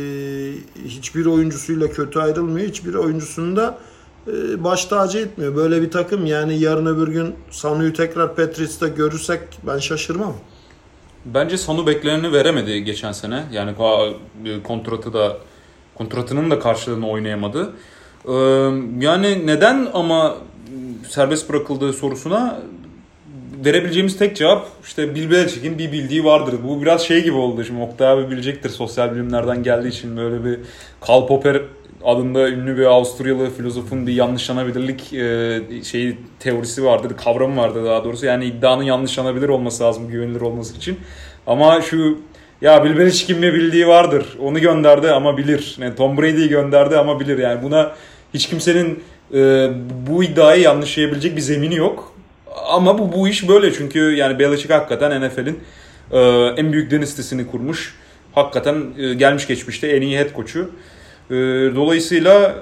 hiçbir 0.84 1.26
oyuncusuyla 1.26 1.90
kötü 1.90 2.18
ayrılmıyor. 2.18 2.68
Hiçbir 2.68 2.94
oyuncusunu 2.94 3.56
da 3.56 3.78
e, 4.26 4.64
baş 4.64 4.84
tacı 4.84 5.18
etmiyor. 5.18 5.56
Böyle 5.56 5.82
bir 5.82 5.90
takım 5.90 6.26
yani 6.26 6.58
yarın 6.58 6.86
öbür 6.86 7.08
gün 7.08 7.34
Sanu'yu 7.50 7.92
tekrar 7.92 8.36
Patriots'ta 8.36 8.88
görürsek 8.88 9.40
ben 9.66 9.78
şaşırmam. 9.78 10.34
Bence 11.24 11.58
Sanu 11.58 11.86
bekleneni 11.86 12.32
veremedi 12.32 12.84
geçen 12.84 13.12
sene. 13.12 13.42
Yani 13.52 13.72
ko- 13.72 14.14
kontratı 14.62 15.12
da 15.12 15.36
kontratının 15.94 16.50
da 16.50 16.58
karşılığını 16.58 17.08
oynayamadı. 17.08 17.72
Ee, 18.28 18.32
yani 19.00 19.46
neden 19.46 19.88
ama 19.94 20.36
serbest 21.08 21.48
bırakıldığı 21.50 21.92
sorusuna 21.92 22.62
verebileceğimiz 23.64 24.18
tek 24.18 24.36
cevap 24.36 24.68
işte 24.84 25.14
Bill 25.14 25.30
Belichick'in 25.30 25.78
bir 25.78 25.92
bildiği 25.92 26.24
vardır. 26.24 26.54
Bu 26.64 26.82
biraz 26.82 27.02
şey 27.02 27.24
gibi 27.24 27.36
oldu 27.36 27.64
şimdi 27.64 27.82
Oktay 27.82 28.08
abi 28.08 28.30
bilecektir 28.30 28.70
sosyal 28.70 29.14
bilimlerden 29.14 29.62
geldiği 29.62 29.88
için 29.88 30.16
böyle 30.16 30.44
bir 30.44 30.58
Karl 31.00 31.26
Popper 31.26 31.62
adında 32.04 32.48
ünlü 32.48 32.76
bir 32.78 32.84
Avusturyalı 32.84 33.50
filozofun 33.50 34.06
bir 34.06 34.12
yanlışlanabilirlik 34.12 35.12
e, 35.12 35.84
şeyi 35.84 36.18
teorisi 36.38 36.84
vardı, 36.84 37.16
kavramı 37.16 37.60
vardı 37.60 37.84
daha 37.84 38.04
doğrusu. 38.04 38.26
Yani 38.26 38.44
iddianın 38.44 38.82
yanlışlanabilir 38.82 39.48
olması 39.48 39.84
lazım 39.84 40.08
güvenilir 40.08 40.40
olması 40.40 40.76
için. 40.76 40.98
Ama 41.46 41.82
şu 41.82 42.18
ya 42.60 42.84
Bill 42.84 42.98
Belichick'in 42.98 43.42
bir 43.42 43.54
bildiği 43.54 43.88
vardır. 43.88 44.26
Onu 44.40 44.60
gönderdi 44.60 45.10
ama 45.10 45.36
bilir. 45.36 45.76
Yani 45.80 45.94
Tom 45.94 46.18
Brady'yi 46.18 46.48
gönderdi 46.48 46.98
ama 46.98 47.20
bilir. 47.20 47.38
Yani 47.38 47.62
buna 47.62 47.92
hiç 48.34 48.48
kimsenin 48.48 49.02
e, 49.34 49.70
bu 50.06 50.24
iddiayı 50.24 50.62
yanlışlayabilecek 50.62 51.36
bir 51.36 51.40
zemini 51.40 51.76
yok. 51.76 52.14
Ama 52.68 52.98
bu 52.98 53.12
bu 53.12 53.28
iş 53.28 53.48
böyle 53.48 53.72
çünkü 53.72 53.98
yani 53.98 54.38
Belichick 54.38 54.70
hakikaten 54.70 55.28
NFL'in 55.28 55.60
e, 56.12 56.18
en 56.56 56.72
büyük 56.72 56.90
dinastisini 56.90 57.46
kurmuş. 57.46 57.94
Hakikaten 58.32 58.84
e, 58.98 59.14
gelmiş 59.14 59.46
geçmişte 59.46 59.88
en 59.88 60.02
iyi 60.02 60.18
head 60.18 60.34
coach'u. 60.36 60.70
E, 61.32 61.36
dolayısıyla 61.74 62.54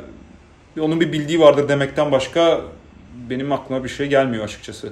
onun 0.81 1.01
bir 1.01 1.13
bildiği 1.13 1.41
vardır 1.41 1.69
demekten 1.69 2.13
başka 2.13 2.61
benim 3.31 3.53
aklıma 3.53 3.85
bir 3.85 3.89
şey 3.89 4.07
gelmiyor 4.07 4.45
açıkçası. 4.45 4.89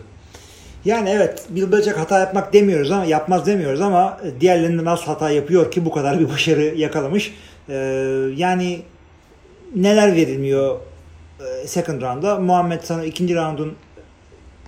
Yani 0.85 1.11
evet 1.11 1.47
Bill 1.51 1.73
Belichick 1.73 1.99
hata 1.99 2.19
yapmak 2.19 2.53
demiyoruz 2.53 2.91
ama 2.91 3.05
yapmaz 3.05 3.47
demiyoruz 3.47 3.81
ama 3.81 4.21
diğerlerinden 4.41 4.85
az 4.85 5.01
hata 5.01 5.31
yapıyor 5.31 5.71
ki 5.71 5.85
bu 5.85 5.91
kadar 5.91 6.21
bir 6.21 6.29
başarı 6.29 6.63
yakalamış. 6.63 7.35
Ee, 7.69 7.75
yani 8.37 8.83
neler 9.77 10.17
verilmiyor 10.17 10.77
e, 11.41 11.67
second 11.67 12.03
round'a? 12.03 12.41
Muhammed 12.41 12.81
Sanu 12.83 13.05
ikinci 13.05 13.35
round'un 13.35 13.73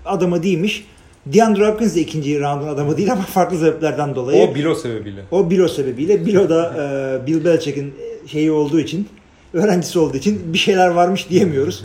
adamı 0.04 0.42
değilmiş. 0.42 0.86
DeAndre 1.26 1.66
Hopkins 1.66 1.96
de 1.96 2.00
ikinci 2.00 2.40
round'un 2.40 2.68
adamı 2.68 2.96
değil 2.96 3.12
ama 3.12 3.22
farklı 3.22 3.58
sebeplerden 3.58 4.14
dolayı. 4.14 4.42
O 4.42 4.54
Bilo 4.54 4.74
sebebiyle. 4.74 5.20
O 5.30 5.50
Bilo 5.50 5.68
sebebiyle. 5.68 6.26
Bilo 6.26 6.48
da 6.48 6.74
e, 7.22 7.26
Bill 7.26 7.44
Belichick'in 7.44 7.94
şeyi 8.26 8.52
olduğu 8.52 8.80
için 8.80 9.08
öğrencisi 9.52 9.98
olduğu 9.98 10.16
için 10.16 10.52
bir 10.52 10.58
şeyler 10.58 10.88
varmış 10.88 11.30
diyemiyoruz. 11.30 11.84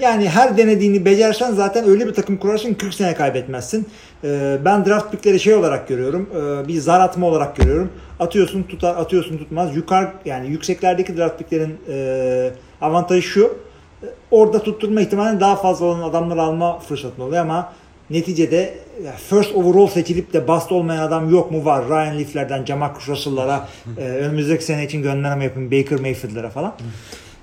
Yani 0.00 0.28
her 0.28 0.56
denediğini 0.56 1.04
becersen 1.04 1.52
zaten 1.52 1.88
öyle 1.88 2.06
bir 2.06 2.14
takım 2.14 2.36
kurarsın 2.36 2.74
40 2.74 2.94
sene 2.94 3.14
kaybetmezsin. 3.14 3.86
E, 4.24 4.58
ben 4.64 4.86
draft 4.86 5.10
pickleri 5.10 5.40
şey 5.40 5.54
olarak 5.54 5.88
görüyorum. 5.88 6.28
E, 6.64 6.68
bir 6.68 6.80
zar 6.80 7.00
atma 7.00 7.26
olarak 7.26 7.56
görüyorum. 7.56 7.90
Atıyorsun 8.20 8.62
tutar, 8.62 8.96
atıyorsun 8.96 9.38
tutmaz. 9.38 9.76
Yukarı 9.76 10.08
yani 10.24 10.48
yükseklerdeki 10.48 11.16
draft 11.16 11.38
picklerin 11.38 11.76
e, 11.88 12.50
avantajı 12.80 13.22
şu. 13.22 13.44
e, 14.02 14.06
Orada 14.30 14.62
tutturma 14.62 15.00
ihtimali 15.00 15.40
daha 15.40 15.56
fazla 15.56 15.86
olan 15.86 16.02
adamları 16.02 16.42
alma 16.42 16.78
fırsatın 16.78 17.22
oluyor 17.22 17.42
ama 17.42 17.72
neticede 18.10 18.74
first 19.30 19.54
overall 19.54 19.86
seçilip 19.86 20.32
de 20.32 20.48
bast 20.48 20.72
olmayan 20.72 21.02
adam 21.02 21.30
yok 21.30 21.50
mu 21.50 21.64
var? 21.64 21.88
Ryan 21.88 22.18
Leaf'lerden 22.18 22.64
Jamarcus 22.64 23.08
Russell'lara 23.08 23.68
e, 23.98 24.00
önümüzdeki 24.00 24.64
sene 24.64 24.84
için 24.84 25.02
gönderme 25.02 25.44
yapın 25.44 25.70
Baker 25.70 26.00
Mayfield'lara 26.00 26.50
falan. 26.50 26.74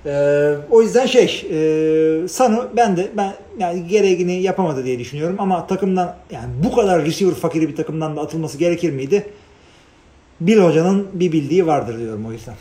E, 0.06 0.54
o 0.72 0.82
yüzden 0.82 1.06
şey 1.06 1.48
e, 1.52 2.28
Sanu 2.28 2.70
ben 2.76 2.98
de 2.98 3.12
ben 3.18 3.34
yani 3.60 3.88
gereğini 3.88 4.42
yapamadı 4.42 4.86
diye 4.86 5.00
düşünüyorum 5.00 5.36
ama 5.40 5.68
takımdan 5.68 6.16
yani 6.32 6.50
bu 6.64 6.76
kadar 6.76 7.06
receiver 7.06 7.36
fakiri 7.36 7.70
bir 7.70 7.76
takımdan 7.76 8.16
da 8.16 8.22
atılması 8.22 8.58
gerekir 8.58 8.92
miydi? 8.92 9.26
Bill 10.42 10.58
Hoca'nın 10.58 11.08
bir 11.14 11.32
bildiği 11.32 11.68
vardır 11.68 12.00
diyorum 12.00 12.26
o 12.26 12.32
yüzden. 12.32 12.56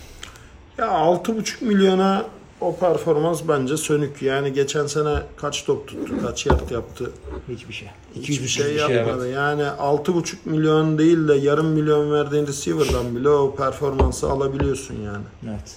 Ya 0.79 0.87
6,5 0.87 1.65
milyona 1.65 2.25
o 2.61 2.77
performans 2.77 3.42
bence 3.49 3.77
sönük. 3.77 4.23
Yani 4.23 4.53
geçen 4.53 4.87
sene 4.87 5.16
kaç 5.37 5.64
top 5.64 5.88
tuttu, 5.88 6.14
kaç 6.23 6.47
yard 6.47 6.70
yaptı. 6.70 7.11
Hiçbir 7.49 7.74
şey. 7.74 7.89
Hiçbir 8.14 8.45
üç 8.45 8.51
şey 8.51 8.72
yüz 8.72 8.80
yapmadı. 8.80 9.30
Yani 9.30 9.62
6,5 9.62 10.35
milyon 10.45 10.99
değil 10.99 11.28
de 11.28 11.35
yarım 11.35 11.66
milyon 11.66 12.12
verdiğin 12.12 12.47
receiver'dan 12.47 13.16
bile 13.16 13.28
o 13.28 13.55
performansı 13.55 14.30
alabiliyorsun 14.30 14.95
yani. 14.95 15.24
Evet. 15.45 15.76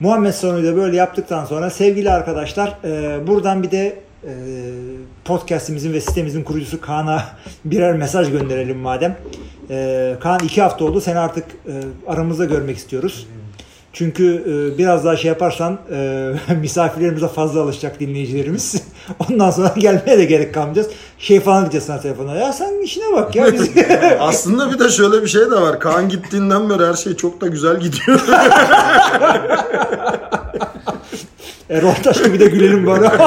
Muhammed 0.00 0.32
Sanu'yu 0.32 0.66
da 0.66 0.76
böyle 0.76 0.96
yaptıktan 0.96 1.44
sonra 1.44 1.70
sevgili 1.70 2.10
arkadaşlar 2.10 2.78
e, 2.84 3.26
buradan 3.26 3.62
bir 3.62 3.70
de 3.70 3.98
e, 4.24 4.32
podcastimizin 5.24 5.92
ve 5.92 6.00
sitemizin 6.00 6.44
kurucusu 6.44 6.80
Kaan'a 6.80 7.24
birer 7.64 7.96
mesaj 7.96 8.30
gönderelim 8.30 8.78
madem. 8.78 9.16
E, 9.70 10.16
Kaan 10.20 10.40
iki 10.44 10.62
hafta 10.62 10.84
oldu. 10.84 11.00
Seni 11.00 11.18
artık 11.18 11.44
e, 11.44 11.72
aramızda 12.06 12.44
görmek 12.44 12.76
istiyoruz. 12.76 13.26
Çünkü 13.92 14.44
e, 14.46 14.78
biraz 14.78 15.04
daha 15.04 15.16
şey 15.16 15.28
yaparsan 15.28 15.78
e, 15.92 16.32
misafirlerimize 16.60 17.28
fazla 17.28 17.60
alışacak 17.60 18.00
dinleyicilerimiz. 18.00 18.82
Ondan 19.30 19.50
sonra 19.50 19.74
gelmeye 19.78 20.18
de 20.18 20.24
gerek 20.24 20.54
kalmayacağız. 20.54 20.88
Şey 21.18 21.40
falan 21.40 21.62
diyeceğiz 21.62 21.84
sana 21.84 22.00
telefona. 22.00 22.34
Ya 22.34 22.52
sen 22.52 22.82
işine 22.84 23.12
bak 23.12 23.36
ya. 23.36 23.52
Biz... 23.52 23.70
Aslında 24.20 24.72
bir 24.72 24.78
de 24.78 24.88
şöyle 24.88 25.22
bir 25.22 25.28
şey 25.28 25.42
de 25.42 25.60
var. 25.60 25.80
Kaan 25.80 26.08
gittiğinden 26.08 26.70
beri 26.70 26.86
her 26.86 26.94
şey 26.94 27.16
çok 27.16 27.40
da 27.40 27.46
güzel 27.46 27.80
gidiyor. 27.80 28.20
Erol 31.70 31.94
Taş 31.94 32.22
gibi 32.22 32.40
de 32.40 32.46
gülelim 32.46 32.86
böyle. 32.86 33.08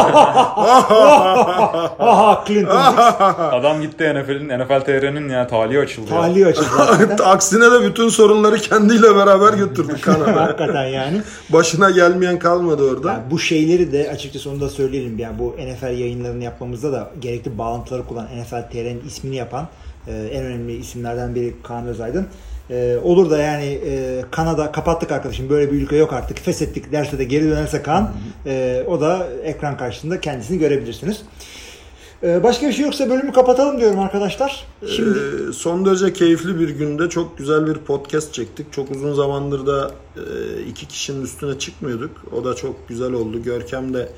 Aha 2.00 2.44
Clinton. 2.48 2.94
Adam 3.38 3.82
gitti 3.82 4.14
NFL'in 4.14 4.60
NFL 4.60 4.82
TR'nin 4.82 5.30
ya 5.30 5.48
talihi 5.48 5.80
açıldı. 5.80 6.12
ya. 6.14 6.48
Açıldı. 6.48 6.68
hakikaten. 6.68 7.26
Aksine 7.30 7.72
de 7.72 7.82
bütün 7.90 8.10
sorunları 8.10 8.56
kendiyle 8.56 9.16
beraber 9.16 9.54
götürdü 9.54 10.02
kanala. 10.02 10.42
Hakikaten 10.42 10.86
yani. 10.86 11.22
Başına 11.50 11.90
gelmeyen 11.90 12.40
kalmadı 12.40 12.84
orada. 12.92 13.12
Yani 13.12 13.24
bu 13.32 13.40
şeyleri 13.40 13.92
de 13.92 14.10
açıkçası 14.12 14.50
onu 14.50 14.62
da 14.62 14.70
söyleyelim. 14.70 15.20
Yani 15.20 15.40
bu 15.40 15.56
NFL 15.60 16.00
yayınlarını 16.00 16.44
yapmamızda 16.44 16.92
da 16.92 17.10
gerekli 17.22 17.58
bağlantıları 17.58 18.06
kullanan 18.06 18.28
NFL 18.42 18.70
TR'nin 18.72 19.04
ismini 19.08 19.36
yapan 19.36 19.68
e, 20.08 20.12
en 20.12 20.46
önemli 20.46 20.76
isimlerden 20.76 21.36
biri 21.36 21.54
Kaan 21.64 21.88
Özaydın. 21.88 22.28
E, 22.70 22.98
olur 23.04 23.30
da 23.30 23.38
yani 23.38 23.66
e, 23.66 24.22
Kanada 24.32 24.72
kapattık 24.72 25.12
arkadaşım 25.12 25.50
böyle 25.50 25.72
bir 25.72 25.82
ülke 25.82 25.96
yok 25.96 26.14
artık 26.14 26.40
feshettik 26.40 26.92
derse 26.92 27.18
de 27.18 27.24
geri 27.24 27.50
dönerse 27.50 27.84
Kaan 27.84 28.12
e, 28.46 28.84
o 28.88 29.02
da 29.02 29.28
ekran 29.44 29.78
karşısında 29.78 30.22
kendisini 30.22 30.60
görebilirsiniz. 30.60 31.22
E, 32.24 32.44
başka 32.44 32.68
bir 32.68 32.74
şey 32.74 32.86
yoksa 32.86 33.10
bölümü 33.10 33.32
kapatalım 33.32 33.80
diyorum 33.80 34.00
arkadaşlar. 34.00 34.68
Şimdi 34.96 35.20
Ee, 35.20 35.54
son 35.54 35.86
derece 35.86 36.14
keyifli 36.14 36.60
bir 36.60 36.70
günde 36.70 37.10
çok 37.10 37.38
güzel 37.38 37.68
bir 37.68 37.74
podcast 37.74 38.34
çektik. 38.34 38.74
Çok 38.74 38.92
uzun 38.92 39.14
zamandır 39.14 39.68
da 39.68 39.92
e, 40.16 40.22
iki 40.70 40.88
kişinin 40.88 41.24
üstüne 41.24 41.60
çıkmıyorduk. 41.60 42.12
O 42.32 42.46
da 42.46 42.56
çok 42.56 42.90
güzel 42.90 43.14
oldu. 43.14 43.44
Görkem 43.44 43.94
de 43.94 44.10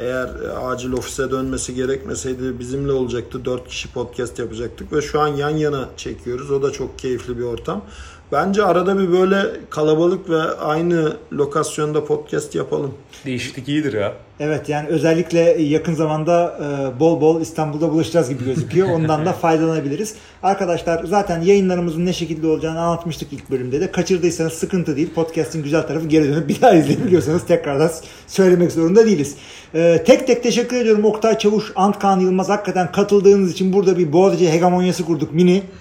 eğer 0.00 0.28
e, 0.44 0.52
acil 0.52 0.92
ofise 0.92 1.30
dönmesi 1.30 1.74
gerekmeseydi 1.74 2.58
bizimle 2.58 2.92
olacaktı. 2.92 3.44
Dört 3.44 3.68
kişi 3.68 3.92
podcast 3.92 4.38
yapacaktık 4.38 4.92
ve 4.92 5.02
şu 5.02 5.20
an 5.20 5.28
yan 5.28 5.50
yana 5.50 5.88
çekiyoruz. 5.96 6.50
O 6.50 6.62
da 6.62 6.72
çok 6.72 6.98
keyifli 6.98 7.38
bir 7.38 7.42
ortam. 7.42 7.84
Bence 8.32 8.64
arada 8.64 8.98
bir 8.98 9.12
böyle 9.12 9.60
kalabalık 9.70 10.30
ve 10.30 10.42
aynı 10.42 11.16
lokasyonda 11.32 12.04
podcast 12.04 12.54
yapalım. 12.54 12.94
Değişiklik 13.26 13.68
iyidir 13.68 13.92
ya. 13.92 14.16
Evet 14.42 14.68
yani 14.68 14.88
özellikle 14.88 15.40
yakın 15.62 15.94
zamanda 15.94 16.58
e, 16.60 17.00
bol 17.00 17.20
bol 17.20 17.40
İstanbul'da 17.40 17.92
buluşacağız 17.92 18.28
gibi 18.28 18.44
gözüküyor. 18.44 18.88
Ondan 18.88 19.26
da 19.26 19.32
faydalanabiliriz. 19.42 20.14
Arkadaşlar 20.42 21.04
zaten 21.04 21.40
yayınlarımızın 21.40 22.06
ne 22.06 22.12
şekilde 22.12 22.46
olacağını 22.46 22.80
anlatmıştık 22.80 23.32
ilk 23.32 23.50
bölümde 23.50 23.80
de. 23.80 23.92
Kaçırdıysanız 23.92 24.52
sıkıntı 24.52 24.96
değil. 24.96 25.14
Podcast'in 25.14 25.62
güzel 25.62 25.82
tarafı 25.82 26.06
geri 26.06 26.28
dönüp 26.28 26.48
bir 26.48 26.60
daha 26.60 26.74
izleyebiliyorsanız 26.74 27.46
tekrardan 27.46 27.90
söylemek 28.26 28.72
zorunda 28.72 29.06
değiliz. 29.06 29.34
E, 29.74 30.02
tek 30.06 30.26
tek 30.26 30.42
teşekkür 30.42 30.76
ediyorum 30.76 31.04
Oktay 31.04 31.38
Çavuş, 31.38 31.72
Antkan 31.76 32.20
Yılmaz. 32.20 32.48
Hakikaten 32.48 32.92
katıldığınız 32.92 33.52
için 33.52 33.72
burada 33.72 33.98
bir 33.98 34.12
Boğaziçi 34.12 34.52
hegemonyası 34.52 35.04
kurduk 35.04 35.34
mini. 35.34 35.62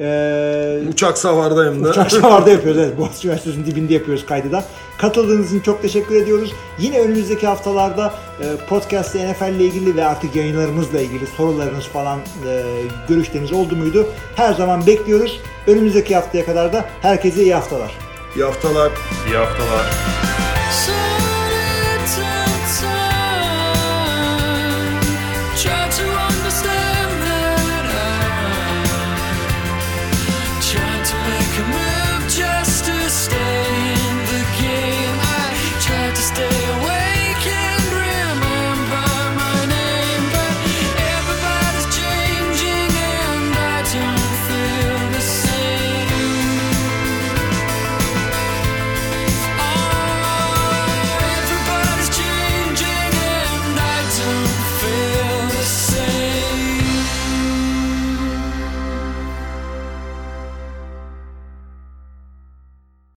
E, 0.00 0.80
Uçak 0.92 1.18
savardayım 1.18 1.84
da. 1.84 1.90
Uçak 1.90 2.12
savarda 2.12 2.50
yapıyoruz. 2.50 2.80
Evet, 2.80 2.98
Boğaziçi 2.98 3.28
Üniversitesi'nin 3.28 3.66
dibinde 3.66 3.94
yapıyoruz 3.94 4.26
kaydı 4.26 4.52
da. 4.52 4.64
Katıldığınız 5.00 5.52
için 5.52 5.60
çok 5.60 5.82
teşekkür 5.82 6.14
ediyoruz. 6.14 6.52
Yine 6.78 7.00
önümüzdeki 7.00 7.46
haftalarda 7.46 8.14
e, 8.40 8.66
podcast 8.68 9.14
NFL 9.14 9.48
ile 9.48 9.64
ilgili 9.64 9.96
ve 9.96 10.04
artık 10.04 10.36
yayınlarımızla 10.36 11.00
ilgili 11.00 11.26
sorularınız 11.26 11.84
falan 11.84 12.18
e, 12.18 12.62
görüşleriniz 13.08 13.52
oldu 13.52 13.76
muydu? 13.76 14.06
Her 14.36 14.54
zaman 14.54 14.86
bekliyoruz. 14.86 15.40
Önümüzdeki 15.66 16.14
haftaya 16.14 16.44
kadar 16.44 16.72
da 16.72 16.84
herkese 17.02 17.42
iyi 17.42 17.54
haftalar. 17.54 17.98
İyi 18.36 18.44
haftalar. 18.44 18.92
İyi 19.26 19.36
haftalar. 19.36 20.29